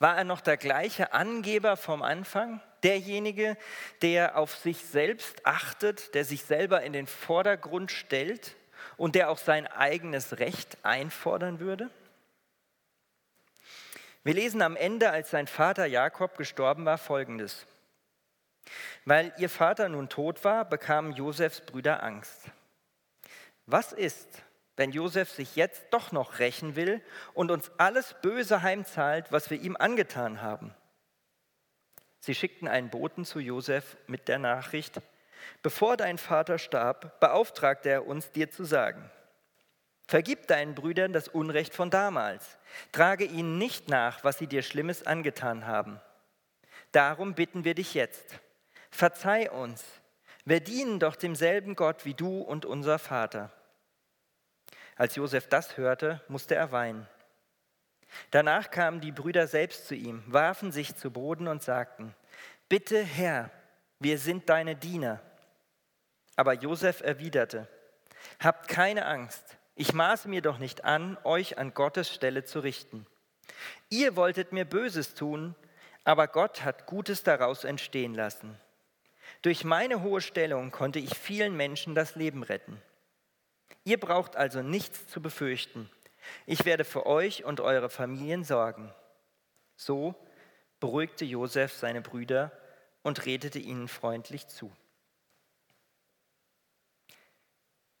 War 0.00 0.16
er 0.16 0.24
noch 0.24 0.40
der 0.40 0.56
gleiche 0.56 1.12
Angeber 1.12 1.76
vom 1.76 2.02
Anfang? 2.02 2.60
Derjenige, 2.82 3.56
der 4.02 4.36
auf 4.36 4.56
sich 4.56 4.84
selbst 4.86 5.46
achtet, 5.46 6.16
der 6.16 6.24
sich 6.24 6.42
selber 6.42 6.82
in 6.82 6.92
den 6.92 7.06
Vordergrund 7.06 7.92
stellt 7.92 8.56
und 8.96 9.14
der 9.14 9.30
auch 9.30 9.38
sein 9.38 9.68
eigenes 9.68 10.40
Recht 10.40 10.78
einfordern 10.82 11.60
würde? 11.60 11.90
Wir 14.24 14.34
lesen 14.34 14.62
am 14.62 14.76
Ende, 14.76 15.10
als 15.10 15.30
sein 15.30 15.46
Vater 15.46 15.86
Jakob 15.86 16.36
gestorben 16.36 16.84
war, 16.84 16.98
folgendes. 16.98 17.66
Weil 19.04 19.32
ihr 19.38 19.48
Vater 19.48 19.88
nun 19.88 20.08
tot 20.08 20.44
war, 20.44 20.64
bekamen 20.64 21.12
Josefs 21.12 21.60
Brüder 21.60 22.02
Angst. 22.02 22.50
Was 23.66 23.92
ist, 23.92 24.42
wenn 24.76 24.92
Josef 24.92 25.30
sich 25.30 25.56
jetzt 25.56 25.86
doch 25.90 26.12
noch 26.12 26.38
rächen 26.38 26.76
will 26.76 27.02
und 27.34 27.50
uns 27.50 27.70
alles 27.78 28.14
Böse 28.22 28.62
heimzahlt, 28.62 29.32
was 29.32 29.50
wir 29.50 29.60
ihm 29.60 29.76
angetan 29.76 30.42
haben? 30.42 30.74
Sie 32.20 32.34
schickten 32.34 32.68
einen 32.68 32.90
Boten 32.90 33.24
zu 33.24 33.40
Josef 33.40 33.96
mit 34.06 34.28
der 34.28 34.38
Nachricht, 34.38 35.00
bevor 35.62 35.96
dein 35.96 36.18
Vater 36.18 36.58
starb, 36.58 37.20
beauftragte 37.20 37.88
er 37.88 38.06
uns, 38.06 38.30
dir 38.30 38.50
zu 38.50 38.64
sagen, 38.64 39.10
Vergib 40.08 40.46
deinen 40.46 40.74
Brüdern 40.74 41.12
das 41.12 41.28
Unrecht 41.28 41.74
von 41.74 41.90
damals. 41.90 42.56
Trage 42.92 43.24
ihnen 43.24 43.58
nicht 43.58 43.88
nach, 43.88 44.24
was 44.24 44.38
sie 44.38 44.46
dir 44.46 44.62
Schlimmes 44.62 45.06
angetan 45.06 45.66
haben. 45.66 46.00
Darum 46.92 47.34
bitten 47.34 47.64
wir 47.64 47.74
dich 47.74 47.92
jetzt. 47.92 48.40
Verzeih 48.90 49.50
uns. 49.50 49.84
Wir 50.46 50.60
dienen 50.60 50.98
doch 50.98 51.14
demselben 51.14 51.76
Gott 51.76 52.06
wie 52.06 52.14
du 52.14 52.40
und 52.40 52.64
unser 52.64 52.98
Vater. 52.98 53.52
Als 54.96 55.14
Josef 55.14 55.46
das 55.46 55.76
hörte, 55.76 56.22
musste 56.28 56.54
er 56.54 56.72
weinen. 56.72 57.06
Danach 58.30 58.70
kamen 58.70 59.02
die 59.02 59.12
Brüder 59.12 59.46
selbst 59.46 59.86
zu 59.86 59.94
ihm, 59.94 60.22
warfen 60.26 60.72
sich 60.72 60.96
zu 60.96 61.10
Boden 61.10 61.48
und 61.48 61.62
sagten, 61.62 62.14
Bitte 62.70 63.02
Herr, 63.02 63.50
wir 63.98 64.18
sind 64.18 64.48
deine 64.48 64.74
Diener. 64.74 65.20
Aber 66.34 66.54
Josef 66.54 67.02
erwiderte, 67.02 67.68
Habt 68.40 68.68
keine 68.68 69.04
Angst, 69.04 69.57
ich 69.78 69.92
maße 69.92 70.28
mir 70.28 70.42
doch 70.42 70.58
nicht 70.58 70.84
an, 70.84 71.16
euch 71.22 71.56
an 71.56 71.72
Gottes 71.72 72.12
Stelle 72.12 72.44
zu 72.44 72.58
richten. 72.58 73.06
Ihr 73.90 74.16
wolltet 74.16 74.52
mir 74.52 74.64
Böses 74.64 75.14
tun, 75.14 75.54
aber 76.02 76.26
Gott 76.26 76.64
hat 76.64 76.86
Gutes 76.86 77.22
daraus 77.22 77.62
entstehen 77.62 78.12
lassen. 78.12 78.58
Durch 79.42 79.62
meine 79.62 80.02
hohe 80.02 80.20
Stellung 80.20 80.72
konnte 80.72 80.98
ich 80.98 81.16
vielen 81.16 81.56
Menschen 81.56 81.94
das 81.94 82.16
Leben 82.16 82.42
retten. 82.42 82.82
Ihr 83.84 84.00
braucht 84.00 84.34
also 84.34 84.62
nichts 84.62 85.06
zu 85.06 85.22
befürchten. 85.22 85.88
Ich 86.44 86.64
werde 86.64 86.84
für 86.84 87.06
euch 87.06 87.44
und 87.44 87.60
eure 87.60 87.88
Familien 87.88 88.42
sorgen. 88.42 88.92
So 89.76 90.16
beruhigte 90.80 91.24
Josef 91.24 91.72
seine 91.72 92.02
Brüder 92.02 92.50
und 93.02 93.26
redete 93.26 93.60
ihnen 93.60 93.86
freundlich 93.86 94.48
zu. 94.48 94.72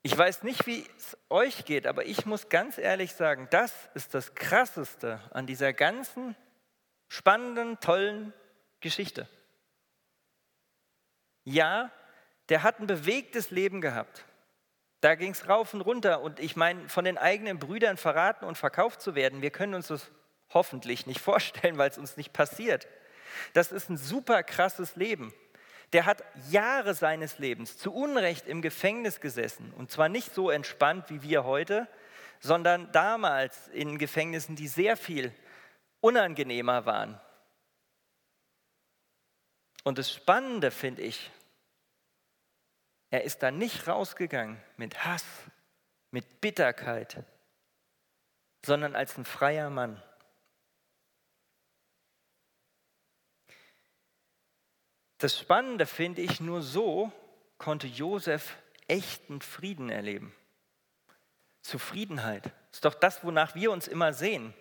Ich 0.02 0.16
weiß 0.16 0.42
nicht, 0.44 0.66
wie 0.66 0.86
es 0.96 1.16
euch 1.28 1.64
geht, 1.64 1.86
aber 1.86 2.06
ich 2.06 2.24
muss 2.24 2.48
ganz 2.48 2.78
ehrlich 2.78 3.12
sagen, 3.12 3.48
das 3.50 3.72
ist 3.94 4.14
das 4.14 4.34
Krasseste 4.34 5.20
an 5.32 5.46
dieser 5.46 5.72
ganzen 5.72 6.36
spannenden, 7.08 7.80
tollen 7.80 8.32
Geschichte. 8.80 9.28
Ja, 11.44 11.90
der 12.48 12.62
hat 12.62 12.80
ein 12.80 12.86
bewegtes 12.86 13.50
Leben 13.50 13.80
gehabt. 13.80 14.24
Da 15.00 15.14
ging 15.14 15.32
es 15.32 15.48
rauf 15.48 15.74
und 15.74 15.80
runter. 15.80 16.20
Und 16.20 16.40
ich 16.40 16.56
meine, 16.56 16.88
von 16.88 17.04
den 17.04 17.18
eigenen 17.18 17.58
Brüdern 17.58 17.96
verraten 17.96 18.44
und 18.44 18.56
verkauft 18.56 19.00
zu 19.00 19.14
werden, 19.14 19.42
wir 19.42 19.50
können 19.50 19.74
uns 19.74 19.88
das 19.88 20.10
hoffentlich 20.50 21.06
nicht 21.06 21.20
vorstellen, 21.22 21.78
weil 21.78 21.90
es 21.90 21.98
uns 21.98 22.16
nicht 22.16 22.32
passiert. 22.32 22.86
Das 23.52 23.72
ist 23.72 23.90
ein 23.90 23.96
super 23.96 24.42
krasses 24.42 24.96
Leben 24.96 25.32
der 25.92 26.06
hat 26.06 26.22
Jahre 26.50 26.94
seines 26.94 27.38
Lebens 27.38 27.78
zu 27.78 27.92
Unrecht 27.92 28.46
im 28.46 28.62
Gefängnis 28.62 29.20
gesessen. 29.20 29.72
Und 29.74 29.90
zwar 29.90 30.08
nicht 30.08 30.34
so 30.34 30.50
entspannt 30.50 31.08
wie 31.08 31.22
wir 31.22 31.44
heute, 31.44 31.88
sondern 32.40 32.92
damals 32.92 33.68
in 33.68 33.98
Gefängnissen, 33.98 34.54
die 34.54 34.68
sehr 34.68 34.96
viel 34.96 35.32
unangenehmer 36.00 36.86
waren. 36.86 37.20
Und 39.84 39.98
das 39.98 40.12
Spannende 40.12 40.70
finde 40.70 41.02
ich, 41.02 41.30
er 43.10 43.24
ist 43.24 43.42
da 43.42 43.50
nicht 43.50 43.88
rausgegangen 43.88 44.62
mit 44.76 45.04
Hass, 45.04 45.24
mit 46.10 46.40
Bitterkeit, 46.40 47.24
sondern 48.64 48.94
als 48.94 49.16
ein 49.16 49.24
freier 49.24 49.70
Mann. 49.70 50.02
Das 55.18 55.36
Spannende 55.36 55.86
finde 55.86 56.22
ich, 56.22 56.40
nur 56.40 56.62
so 56.62 57.12
konnte 57.58 57.88
Josef 57.88 58.56
echten 58.86 59.40
Frieden 59.40 59.90
erleben. 59.90 60.32
Zufriedenheit 61.62 62.52
ist 62.72 62.84
doch 62.84 62.94
das, 62.94 63.24
wonach 63.24 63.54
wir 63.54 63.72
uns 63.72 63.88
immer 63.88 64.12
sehen. 64.12 64.54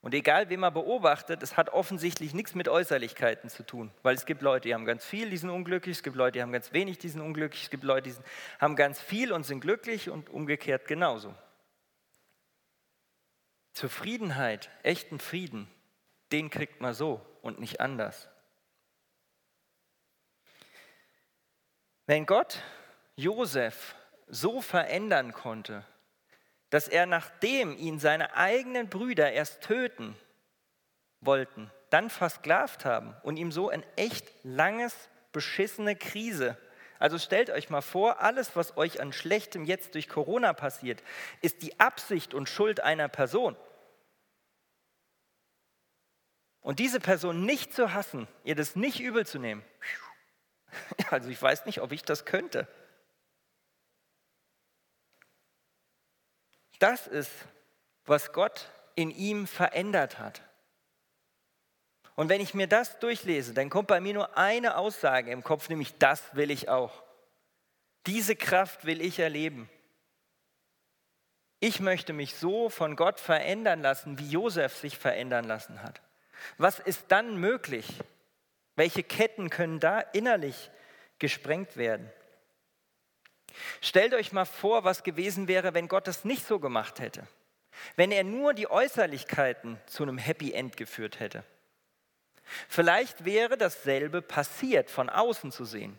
Und 0.00 0.14
egal, 0.14 0.48
wen 0.48 0.60
man 0.60 0.72
beobachtet, 0.72 1.42
es 1.42 1.56
hat 1.56 1.70
offensichtlich 1.70 2.32
nichts 2.32 2.54
mit 2.54 2.68
Äußerlichkeiten 2.68 3.50
zu 3.50 3.64
tun. 3.66 3.90
Weil 4.02 4.14
es 4.14 4.26
gibt 4.26 4.42
Leute, 4.42 4.68
die 4.68 4.74
haben 4.74 4.84
ganz 4.84 5.04
viel, 5.04 5.30
die 5.30 5.36
sind 5.36 5.50
unglücklich, 5.50 5.96
es 5.96 6.02
gibt 6.02 6.16
Leute, 6.16 6.32
die 6.32 6.42
haben 6.42 6.52
ganz 6.52 6.72
wenig, 6.72 6.98
die 6.98 7.08
sind 7.08 7.20
unglücklich, 7.20 7.64
es 7.64 7.70
gibt 7.70 7.82
Leute, 7.82 8.10
die 8.10 8.16
haben 8.60 8.76
ganz 8.76 9.00
viel 9.00 9.32
und 9.32 9.44
sind 9.44 9.60
glücklich 9.60 10.08
und 10.08 10.30
umgekehrt 10.30 10.86
genauso. 10.86 11.34
Zufriedenheit, 13.72 14.70
echten 14.82 15.18
Frieden, 15.18 15.68
den 16.30 16.50
kriegt 16.50 16.80
man 16.80 16.94
so 16.94 17.20
und 17.42 17.58
nicht 17.58 17.80
anders. 17.80 18.28
Wenn 22.08 22.24
Gott 22.24 22.62
Josef 23.16 23.94
so 24.28 24.62
verändern 24.62 25.34
konnte, 25.34 25.84
dass 26.70 26.88
er, 26.88 27.04
nachdem 27.04 27.76
ihn 27.76 27.98
seine 27.98 28.34
eigenen 28.34 28.88
Brüder 28.88 29.30
erst 29.30 29.60
töten 29.60 30.16
wollten, 31.20 31.70
dann 31.90 32.08
versklavt 32.08 32.86
haben 32.86 33.14
und 33.24 33.36
ihm 33.36 33.52
so 33.52 33.68
ein 33.68 33.84
echt 33.96 34.26
langes, 34.42 35.10
beschissene 35.32 35.96
Krise. 35.96 36.56
Also 36.98 37.18
stellt 37.18 37.50
euch 37.50 37.68
mal 37.68 37.82
vor, 37.82 38.22
alles, 38.22 38.56
was 38.56 38.78
euch 38.78 39.02
an 39.02 39.12
Schlechtem 39.12 39.66
jetzt 39.66 39.94
durch 39.94 40.08
Corona 40.08 40.54
passiert, 40.54 41.02
ist 41.42 41.60
die 41.60 41.78
Absicht 41.78 42.32
und 42.32 42.48
Schuld 42.48 42.80
einer 42.80 43.08
Person. 43.08 43.54
Und 46.62 46.78
diese 46.78 47.00
Person 47.00 47.44
nicht 47.44 47.74
zu 47.74 47.92
hassen, 47.92 48.28
ihr 48.44 48.54
das 48.54 48.76
nicht 48.76 48.98
übel 48.98 49.26
zu 49.26 49.38
nehmen, 49.38 49.62
also 51.10 51.28
ich 51.28 51.40
weiß 51.40 51.66
nicht, 51.66 51.80
ob 51.80 51.92
ich 51.92 52.02
das 52.02 52.24
könnte. 52.24 52.66
Das 56.78 57.06
ist, 57.06 57.30
was 58.04 58.32
Gott 58.32 58.70
in 58.94 59.10
ihm 59.10 59.46
verändert 59.46 60.18
hat. 60.18 60.42
Und 62.14 62.28
wenn 62.28 62.40
ich 62.40 62.54
mir 62.54 62.66
das 62.66 62.98
durchlese, 62.98 63.54
dann 63.54 63.70
kommt 63.70 63.88
bei 63.88 64.00
mir 64.00 64.12
nur 64.12 64.36
eine 64.36 64.76
Aussage 64.76 65.30
im 65.30 65.44
Kopf, 65.44 65.68
nämlich 65.68 65.96
das 65.98 66.34
will 66.34 66.50
ich 66.50 66.68
auch. 66.68 67.04
Diese 68.06 68.34
Kraft 68.34 68.84
will 68.84 69.00
ich 69.00 69.18
erleben. 69.18 69.70
Ich 71.60 71.80
möchte 71.80 72.12
mich 72.12 72.34
so 72.34 72.70
von 72.70 72.96
Gott 72.96 73.20
verändern 73.20 73.82
lassen, 73.82 74.18
wie 74.18 74.28
Josef 74.28 74.76
sich 74.76 74.98
verändern 74.98 75.44
lassen 75.44 75.82
hat. 75.82 76.00
Was 76.56 76.78
ist 76.78 77.04
dann 77.08 77.36
möglich? 77.36 78.00
Welche 78.78 79.02
Ketten 79.02 79.50
können 79.50 79.80
da 79.80 79.98
innerlich 79.98 80.70
gesprengt 81.18 81.76
werden? 81.76 82.08
Stellt 83.80 84.14
euch 84.14 84.30
mal 84.30 84.44
vor, 84.44 84.84
was 84.84 85.02
gewesen 85.02 85.48
wäre, 85.48 85.74
wenn 85.74 85.88
Gott 85.88 86.06
es 86.06 86.24
nicht 86.24 86.46
so 86.46 86.60
gemacht 86.60 87.00
hätte. 87.00 87.26
Wenn 87.96 88.12
er 88.12 88.22
nur 88.22 88.54
die 88.54 88.70
Äußerlichkeiten 88.70 89.80
zu 89.86 90.04
einem 90.04 90.16
Happy 90.16 90.52
End 90.52 90.76
geführt 90.76 91.18
hätte. 91.18 91.42
Vielleicht 92.68 93.24
wäre 93.24 93.58
dasselbe 93.58 94.22
passiert, 94.22 94.92
von 94.92 95.10
außen 95.10 95.50
zu 95.50 95.64
sehen. 95.64 95.98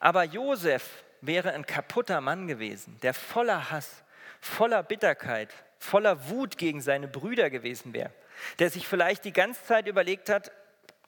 Aber 0.00 0.24
Josef 0.24 1.04
wäre 1.20 1.52
ein 1.52 1.66
kaputter 1.66 2.22
Mann 2.22 2.48
gewesen, 2.48 2.98
der 3.02 3.12
voller 3.12 3.70
Hass, 3.70 4.02
voller 4.40 4.82
Bitterkeit, 4.82 5.52
voller 5.78 6.30
Wut 6.30 6.56
gegen 6.56 6.80
seine 6.80 7.06
Brüder 7.06 7.50
gewesen 7.50 7.92
wäre, 7.92 8.14
der 8.60 8.70
sich 8.70 8.88
vielleicht 8.88 9.26
die 9.26 9.34
ganze 9.34 9.62
Zeit 9.66 9.86
überlegt 9.88 10.30
hat, 10.30 10.52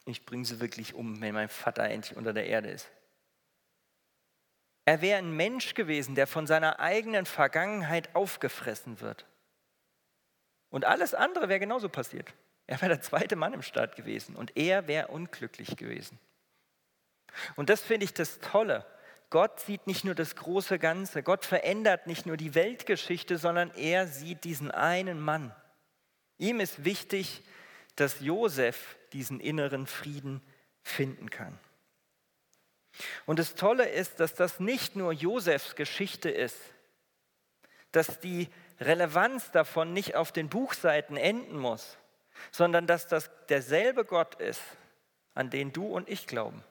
ich 0.07 0.27
bringe 0.27 0.45
sie 0.45 0.61
wirklich 0.61 0.95
um, 0.95 1.21
wenn 1.21 1.35
mein 1.35 1.49
Vater 1.49 1.85
endlich 1.85 2.17
unter 2.17 2.33
der 2.33 2.47
Erde 2.47 2.71
ist. 2.71 2.91
Er 4.85 5.01
wäre 5.01 5.19
ein 5.19 5.35
Mensch 5.35 5.75
gewesen, 5.75 6.15
der 6.15 6.27
von 6.27 6.47
seiner 6.47 6.79
eigenen 6.79 7.25
Vergangenheit 7.25 8.15
aufgefressen 8.15 9.01
wird. 9.01 9.25
Und 10.69 10.85
alles 10.85 11.15
andere 11.15 11.49
wäre 11.49 11.61
genauso 11.61 11.89
passiert. 11.89 12.35
Er 12.67 12.81
wäre 12.81 12.91
der 12.91 13.01
zweite 13.01 13.37
Mann 13.37 13.55
im 13.55 13.63
Staat 13.63 13.97
gewesen 13.97 14.37
und 14.37 14.57
er 14.57 14.87
wäre 14.87 15.09
unglücklich 15.09 15.77
gewesen. 15.77 16.19
Und 17.57 17.71
das 17.71 17.83
finde 17.83 18.05
ich 18.05 18.15
das 18.15 18.39
Tolle. 18.41 18.87
Gott 19.31 19.61
sieht 19.61 19.87
nicht 19.87 20.05
nur 20.05 20.15
das 20.15 20.37
große 20.37 20.79
Ganze, 20.79 21.23
Gott 21.23 21.45
verändert 21.45 22.07
nicht 22.07 22.27
nur 22.27 22.37
die 22.37 22.55
Weltgeschichte, 22.55 23.39
sondern 23.39 23.71
er 23.75 24.07
sieht 24.07 24.45
diesen 24.45 24.71
einen 24.71 25.19
Mann. 25.19 25.55
Ihm 26.39 26.61
ist 26.61 26.85
wichtig, 26.85 27.43
dass 27.97 28.21
Josef 28.21 28.97
diesen 29.13 29.41
inneren 29.41 29.87
Frieden 29.87 30.43
finden 30.83 31.31
kann. 31.31 31.59
Und 33.27 33.39
das 33.39 33.55
Tolle 33.55 33.89
ist, 33.89 34.21
dass 34.21 34.35
das 34.35 34.61
nicht 34.61 34.97
nur 34.97 35.13
Josefs 35.13 35.75
Geschichte 35.75 36.31
ist, 36.31 36.57
dass 37.93 38.21
die 38.21 38.49
Relevanz 38.81 39.51
davon 39.51 39.93
nicht 39.93 40.15
auf 40.17 40.33
den 40.33 40.49
Buchseiten 40.49 41.17
enden 41.17 41.57
muss, 41.57 41.97
sondern 42.51 42.87
dass 42.87 43.07
das 43.07 43.31
derselbe 43.49 44.05
Gott 44.05 44.37
ist, 44.37 44.63
an 45.35 45.51
den 45.51 45.73
du 45.73 45.87
und 45.87 46.09
ich 46.09 46.27
glauben. 46.27 46.63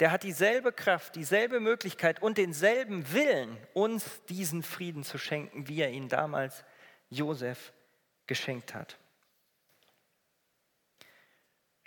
Der 0.00 0.10
hat 0.10 0.24
dieselbe 0.24 0.72
Kraft, 0.72 1.16
dieselbe 1.16 1.58
Möglichkeit 1.58 2.20
und 2.20 2.38
denselben 2.38 3.12
Willen, 3.12 3.56
uns 3.72 4.04
diesen 4.28 4.62
Frieden 4.62 5.04
zu 5.04 5.16
schenken, 5.16 5.68
wie 5.68 5.80
er 5.80 5.90
ihn 5.90 6.08
damals 6.08 6.64
Josef 7.08 7.72
geschenkt 8.26 8.74
hat. 8.74 8.98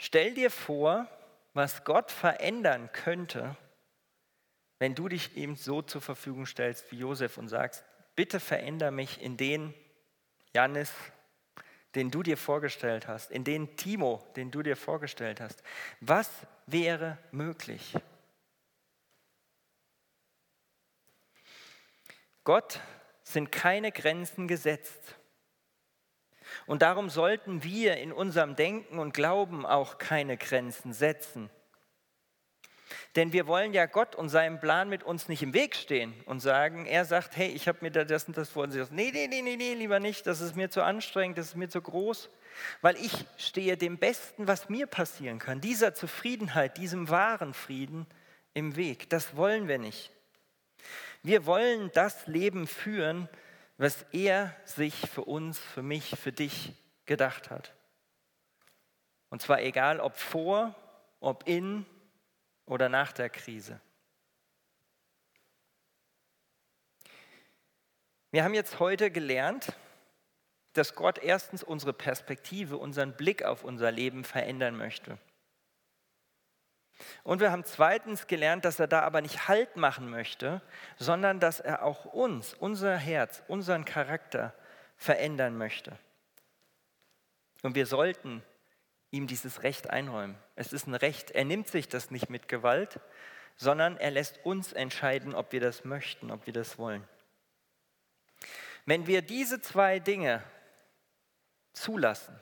Stell 0.02 0.34
dir 0.34 0.50
vor, 0.50 1.08
was 1.54 1.84
Gott 1.84 2.10
verändern 2.10 2.90
könnte, 2.94 3.58
wenn 4.80 4.96
du 4.96 5.10
dich 5.10 5.36
ihm 5.36 5.58
so 5.58 5.82
zur 5.82 6.00
Verfügung 6.00 6.46
stellst 6.46 6.90
wie 6.94 7.00
Josef 7.00 7.38
und 7.38 7.50
sagst, 7.50 7.84
bitte 8.16 8.40
veränder 8.40 8.92
mich 8.92 9.22
in 9.22 9.36
den 9.36 9.74
Janis, 10.54 10.90
den 11.96 12.12
du 12.12 12.24
dir 12.24 12.38
vorgestellt 12.38 13.10
hast, 13.10 13.30
in 13.30 13.44
den 13.44 13.76
Timo, 13.76 14.26
den 14.38 14.52
du 14.52 14.64
dir 14.64 14.78
vorgestellt 14.78 15.42
hast. 15.42 15.62
Was 16.00 16.32
wäre 16.66 17.18
möglich? 17.32 17.94
Gott 22.46 22.80
sind 23.24 23.52
keine 23.52 23.92
Grenzen 23.92 24.48
gesetzt. 24.48 25.19
Und 26.66 26.82
darum 26.82 27.10
sollten 27.10 27.64
wir 27.64 27.98
in 27.98 28.12
unserem 28.12 28.56
Denken 28.56 29.00
und 29.00 29.14
Glauben 29.14 29.66
auch 29.66 29.98
keine 29.98 30.38
Grenzen 30.38 30.94
setzen. 30.94 31.50
Denn 33.16 33.34
wir 33.34 33.48
wollen 33.48 33.74
ja 33.74 33.86
Gott 33.86 34.16
und 34.16 34.30
seinem 34.30 34.60
Plan 34.60 34.90
mit 34.90 35.04
uns 35.04 35.28
nicht 35.28 35.42
im 35.42 35.54
Weg 35.54 35.76
stehen 35.76 36.14
und 36.26 36.40
sagen, 36.40 36.86
er 36.86 37.06
sagt, 37.06 37.36
hey, 37.36 37.50
ich 37.50 37.68
habe 37.68 37.80
mir 37.82 37.92
da 37.92 38.04
das 38.04 38.26
und 38.26 38.38
das 38.38 38.50
vor. 38.50 38.64
Und 38.64 38.72
sie 38.72 38.80
sagt, 38.80 38.92
nee, 38.92 39.12
nee, 39.12 39.28
nee, 39.28 39.42
nee, 39.42 39.56
nee, 39.56 39.74
lieber 39.74 40.00
nicht, 40.00 40.28
das 40.28 40.42
ist 40.42 40.56
mir 40.56 40.70
zu 40.70 40.84
anstrengend, 40.84 41.38
das 41.38 41.48
ist 41.48 41.56
mir 41.56 41.70
zu 41.70 41.82
groß. 41.82 42.30
Weil 42.82 42.96
ich 42.98 43.12
stehe 43.38 43.78
dem 43.78 43.98
Besten, 43.98 44.48
was 44.48 44.70
mir 44.70 44.86
passieren 44.86 45.40
kann, 45.40 45.62
dieser 45.62 45.94
Zufriedenheit, 45.94 46.78
diesem 46.78 47.10
wahren 47.10 47.54
Frieden 47.54 48.06
im 48.54 48.76
Weg. 48.76 49.10
Das 49.10 49.36
wollen 49.36 49.68
wir 49.68 49.78
nicht. 49.78 50.12
Wir 51.24 51.46
wollen 51.46 51.92
das 51.94 52.28
Leben 52.28 52.68
führen, 52.68 53.28
was 53.80 54.06
er 54.12 54.54
sich 54.66 54.94
für 54.94 55.24
uns, 55.24 55.58
für 55.58 55.82
mich, 55.82 56.10
für 56.20 56.34
dich 56.34 56.74
gedacht 57.06 57.50
hat. 57.50 57.74
Und 59.30 59.42
zwar 59.42 59.62
egal, 59.62 60.02
ob 60.02 60.18
vor, 60.18 60.76
ob 61.22 61.48
in 61.48 61.86
oder 62.66 62.90
nach 62.90 63.14
der 63.14 63.30
Krise. 63.30 63.80
Wir 68.32 68.44
haben 68.44 68.54
jetzt 68.54 68.80
heute 68.82 69.12
gelernt, 69.12 69.72
dass 70.74 70.94
Gott 70.94 71.18
erstens 71.18 71.64
unsere 71.64 71.94
Perspektive, 71.94 72.78
unseren 72.78 73.16
Blick 73.16 73.44
auf 73.44 73.64
unser 73.64 73.92
Leben 73.92 74.26
verändern 74.26 74.76
möchte. 74.76 75.18
Und 77.24 77.42
wir 77.42 77.52
haben 77.52 77.66
zweitens 77.66 78.28
gelernt, 78.28 78.66
dass 78.66 78.80
er 78.80 78.88
da 78.88 79.02
aber 79.02 79.22
nicht 79.22 79.48
Halt 79.48 79.76
machen 79.78 80.10
möchte, 80.10 80.62
sondern 80.98 81.40
dass 81.40 81.60
er 81.60 81.84
auch 81.84 82.06
uns, 82.06 82.54
unser 82.54 82.96
Herz, 82.96 83.44
unseren 83.48 83.86
Charakter 83.86 84.54
verändern 84.96 85.58
möchte. 85.58 85.98
Und 87.62 87.76
wir 87.76 87.86
sollten 87.86 88.44
ihm 89.12 89.28
dieses 89.28 89.64
Recht 89.64 89.90
einräumen. 89.90 90.38
Es 90.56 90.74
ist 90.74 90.88
ein 90.88 90.96
Recht. 90.96 91.32
Er 91.32 91.46
nimmt 91.46 91.68
sich 91.68 91.88
das 91.88 92.12
nicht 92.12 92.30
mit 92.30 92.48
Gewalt, 92.48 93.00
sondern 93.56 93.98
er 93.98 94.12
lässt 94.12 94.46
uns 94.46 94.72
entscheiden, 94.72 95.36
ob 95.36 95.52
wir 95.52 95.60
das 95.60 95.84
möchten, 95.84 96.32
ob 96.32 96.46
wir 96.46 96.54
das 96.54 96.78
wollen. 96.78 97.06
Wenn 98.86 99.08
wir 99.08 99.22
diese 99.22 99.62
zwei 99.62 100.00
Dinge 100.00 100.44
zulassen, 101.74 102.40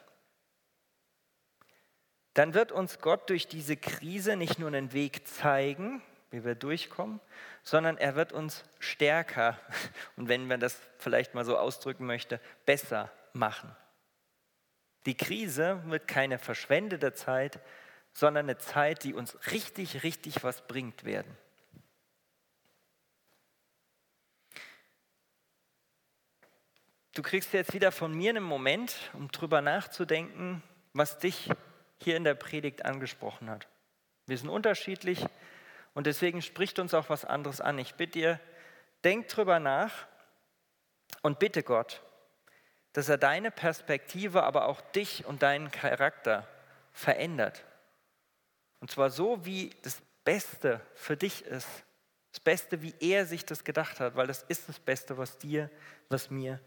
dann 2.37 2.53
wird 2.53 2.71
uns 2.71 2.99
Gott 2.99 3.31
durch 3.31 3.47
diese 3.47 3.75
Krise 3.75 4.35
nicht 4.35 4.59
nur 4.59 4.67
einen 4.67 4.93
Weg 4.93 5.27
zeigen, 5.27 6.03
wie 6.29 6.45
wir 6.45 6.53
durchkommen, 6.53 7.19
sondern 7.63 7.97
er 7.97 8.15
wird 8.15 8.31
uns 8.31 8.63
stärker 8.77 9.59
und 10.17 10.27
wenn 10.27 10.45
man 10.45 10.59
das 10.59 10.79
vielleicht 10.99 11.33
mal 11.33 11.45
so 11.45 11.57
ausdrücken 11.57 12.05
möchte, 12.05 12.39
besser 12.67 13.11
machen. 13.33 13.75
Die 15.07 15.17
Krise 15.17 15.81
wird 15.85 16.07
keine 16.07 16.37
verschwendete 16.37 17.13
Zeit, 17.13 17.59
sondern 18.13 18.45
eine 18.45 18.59
Zeit, 18.59 19.03
die 19.03 19.15
uns 19.15 19.35
richtig, 19.51 20.03
richtig 20.03 20.43
was 20.43 20.67
bringt 20.67 21.05
werden. 21.05 21.35
Du 27.15 27.23
kriegst 27.23 27.51
jetzt 27.53 27.73
wieder 27.73 27.91
von 27.91 28.15
mir 28.15 28.29
einen 28.29 28.43
Moment, 28.43 28.95
um 29.13 29.31
drüber 29.31 29.63
nachzudenken, 29.63 30.61
was 30.93 31.17
dich 31.17 31.49
hier 32.01 32.15
in 32.15 32.23
der 32.23 32.35
Predigt 32.35 32.85
angesprochen 32.85 33.49
hat. 33.49 33.67
Wir 34.25 34.37
sind 34.37 34.49
unterschiedlich 34.49 35.25
und 35.93 36.05
deswegen 36.07 36.41
spricht 36.41 36.79
uns 36.79 36.93
auch 36.93 37.09
was 37.09 37.25
anderes 37.25 37.61
an. 37.61 37.79
Ich 37.79 37.95
bitte 37.95 38.19
dir, 38.19 38.39
denk 39.03 39.27
drüber 39.27 39.59
nach 39.59 40.07
und 41.21 41.39
bitte 41.39 41.63
Gott, 41.63 42.01
dass 42.93 43.09
er 43.09 43.17
deine 43.17 43.51
Perspektive, 43.51 44.43
aber 44.43 44.65
auch 44.65 44.81
dich 44.81 45.25
und 45.25 45.43
deinen 45.43 45.71
Charakter 45.71 46.47
verändert. 46.91 47.63
Und 48.79 48.91
zwar 48.91 49.09
so, 49.09 49.45
wie 49.45 49.71
das 49.83 50.01
Beste 50.23 50.81
für 50.93 51.15
dich 51.15 51.45
ist. 51.45 51.67
Das 52.31 52.39
Beste, 52.41 52.81
wie 52.81 52.93
er 52.99 53.25
sich 53.25 53.45
das 53.45 53.63
gedacht 53.63 53.99
hat, 53.99 54.15
weil 54.15 54.27
das 54.27 54.43
ist 54.43 54.67
das 54.69 54.79
Beste, 54.79 55.17
was 55.17 55.37
dir, 55.37 55.71
was 56.09 56.29
mir 56.29 56.59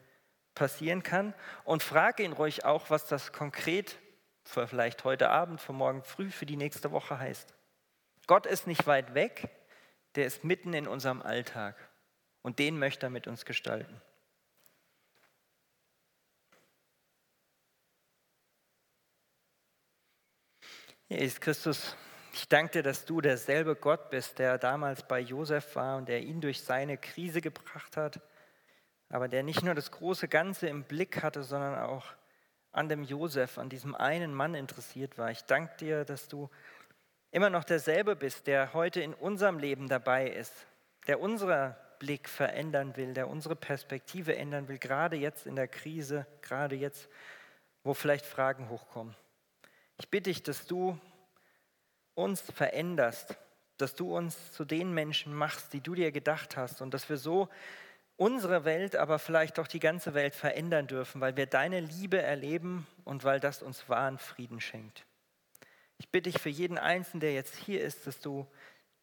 passieren 0.55 1.03
kann. 1.03 1.35
Und 1.64 1.83
frage 1.83 2.23
ihn 2.23 2.33
ruhig 2.33 2.64
auch, 2.64 2.90
was 2.90 3.07
das 3.07 3.33
konkret 3.33 3.97
für 4.44 4.66
vielleicht 4.66 5.05
heute 5.05 5.31
Abend, 5.31 5.61
für 5.61 5.72
morgen 5.72 6.03
früh, 6.03 6.31
für 6.31 6.46
die 6.46 6.57
nächste 6.57 6.90
Woche 6.90 7.18
heißt. 7.18 7.55
Gott 8.26 8.46
ist 8.46 8.66
nicht 8.66 8.87
weit 8.87 9.14
weg, 9.14 9.48
der 10.14 10.26
ist 10.26 10.44
mitten 10.44 10.72
in 10.74 10.87
unserem 10.87 11.22
Alltag. 11.22 11.76
Und 12.42 12.59
den 12.59 12.79
möchte 12.79 13.07
er 13.07 13.11
mit 13.11 13.26
uns 13.26 13.44
gestalten. 13.44 14.00
Jesus 21.09 21.40
Christus, 21.40 21.96
ich 22.33 22.48
danke 22.48 22.74
dir, 22.74 22.83
dass 22.85 23.05
du 23.05 23.20
derselbe 23.20 23.74
Gott 23.74 24.11
bist, 24.11 24.38
der 24.38 24.59
damals 24.59 25.07
bei 25.07 25.18
Josef 25.18 25.74
war 25.74 25.96
und 25.96 26.09
der 26.09 26.22
ihn 26.22 26.40
durch 26.40 26.62
seine 26.62 26.96
Krise 26.96 27.40
gebracht 27.40 27.96
hat, 27.96 28.20
aber 29.09 29.26
der 29.26 29.42
nicht 29.42 29.64
nur 29.64 29.74
das 29.74 29.90
große 29.90 30.29
Ganze 30.29 30.68
im 30.68 30.85
Blick 30.85 31.22
hatte, 31.22 31.42
sondern 31.42 31.81
auch 31.81 32.07
an 32.72 32.88
dem 32.88 33.02
Josef, 33.02 33.59
an 33.59 33.68
diesem 33.68 33.94
einen 33.94 34.35
Mann 34.35 34.54
interessiert 34.54 35.18
war. 35.18 35.30
Ich 35.30 35.42
danke 35.42 35.76
dir, 35.78 36.04
dass 36.04 36.28
du 36.28 36.48
immer 37.30 37.50
noch 37.50 37.64
derselbe 37.64 38.16
bist, 38.16 38.46
der 38.46 38.74
heute 38.74 39.00
in 39.00 39.14
unserem 39.14 39.59
Leben 39.59 39.88
dabei 39.88 40.28
ist, 40.28 40.52
der 41.06 41.20
unser 41.20 41.76
Blick 41.98 42.28
verändern 42.28 42.96
will, 42.96 43.14
der 43.14 43.28
unsere 43.28 43.56
Perspektive 43.56 44.35
ändern 44.37 44.68
will, 44.68 44.78
gerade 44.78 45.16
jetzt 45.16 45.46
in 45.46 45.54
der 45.54 45.68
Krise, 45.68 46.26
gerade 46.40 46.74
jetzt, 46.74 47.09
wo 47.85 47.94
vielleicht 47.94 48.26
Fragen 48.26 48.68
hochkommen. 48.68 49.14
Ich 49.98 50.09
bitte 50.09 50.30
dich, 50.30 50.42
dass 50.42 50.66
du 50.66 50.98
uns 52.14 52.40
veränderst, 52.40 53.37
dass 53.76 53.94
du 53.94 54.16
uns 54.16 54.52
zu 54.52 54.64
den 54.64 54.92
Menschen 54.92 55.35
machst, 55.35 55.72
die 55.72 55.80
du 55.80 55.94
dir 55.94 56.11
gedacht 56.11 56.56
hast 56.56 56.80
und 56.80 56.92
dass 56.94 57.09
wir 57.09 57.16
so 57.16 57.48
unsere 58.20 58.66
Welt, 58.66 58.96
aber 58.96 59.18
vielleicht 59.18 59.59
auch 59.59 59.66
die 59.66 59.80
ganze 59.80 60.12
Welt 60.12 60.35
verändern 60.35 60.87
dürfen, 60.87 61.22
weil 61.22 61.38
wir 61.38 61.46
deine 61.46 61.80
Liebe 61.80 62.20
erleben 62.20 62.87
und 63.04 63.24
weil 63.24 63.40
das 63.40 63.62
uns 63.62 63.88
wahren 63.88 64.18
Frieden 64.18 64.61
schenkt. 64.61 65.06
Ich 65.96 66.11
bitte 66.11 66.30
dich 66.30 66.40
für 66.40 66.50
jeden 66.50 66.76
Einzelnen, 66.76 67.20
der 67.20 67.33
jetzt 67.33 67.56
hier 67.56 67.83
ist, 67.83 68.06
dass 68.06 68.20
du 68.20 68.46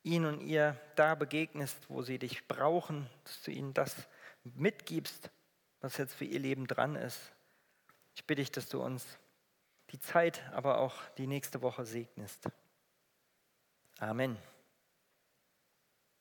ihn 0.03 0.23
und 0.25 0.41
ihr 0.41 0.79
da 0.95 1.15
begegnest, 1.15 1.89
wo 1.89 2.03
sie 2.03 2.19
dich 2.19 2.47
brauchen, 2.47 3.09
dass 3.23 3.41
du 3.41 3.49
ihnen 3.49 3.73
das 3.73 4.07
mitgibst, 4.43 5.31
was 5.81 5.97
jetzt 5.97 6.13
für 6.13 6.25
ihr 6.25 6.39
Leben 6.39 6.67
dran 6.67 6.95
ist. 6.95 7.33
Ich 8.15 8.23
bitte 8.25 8.41
dich, 8.41 8.51
dass 8.51 8.69
du 8.69 8.83
uns 8.83 9.17
die 9.89 9.99
Zeit, 9.99 10.43
aber 10.53 10.77
auch 10.77 10.95
die 11.17 11.27
nächste 11.27 11.63
Woche 11.63 11.85
segnest. 11.85 12.49
Amen. 13.97 14.37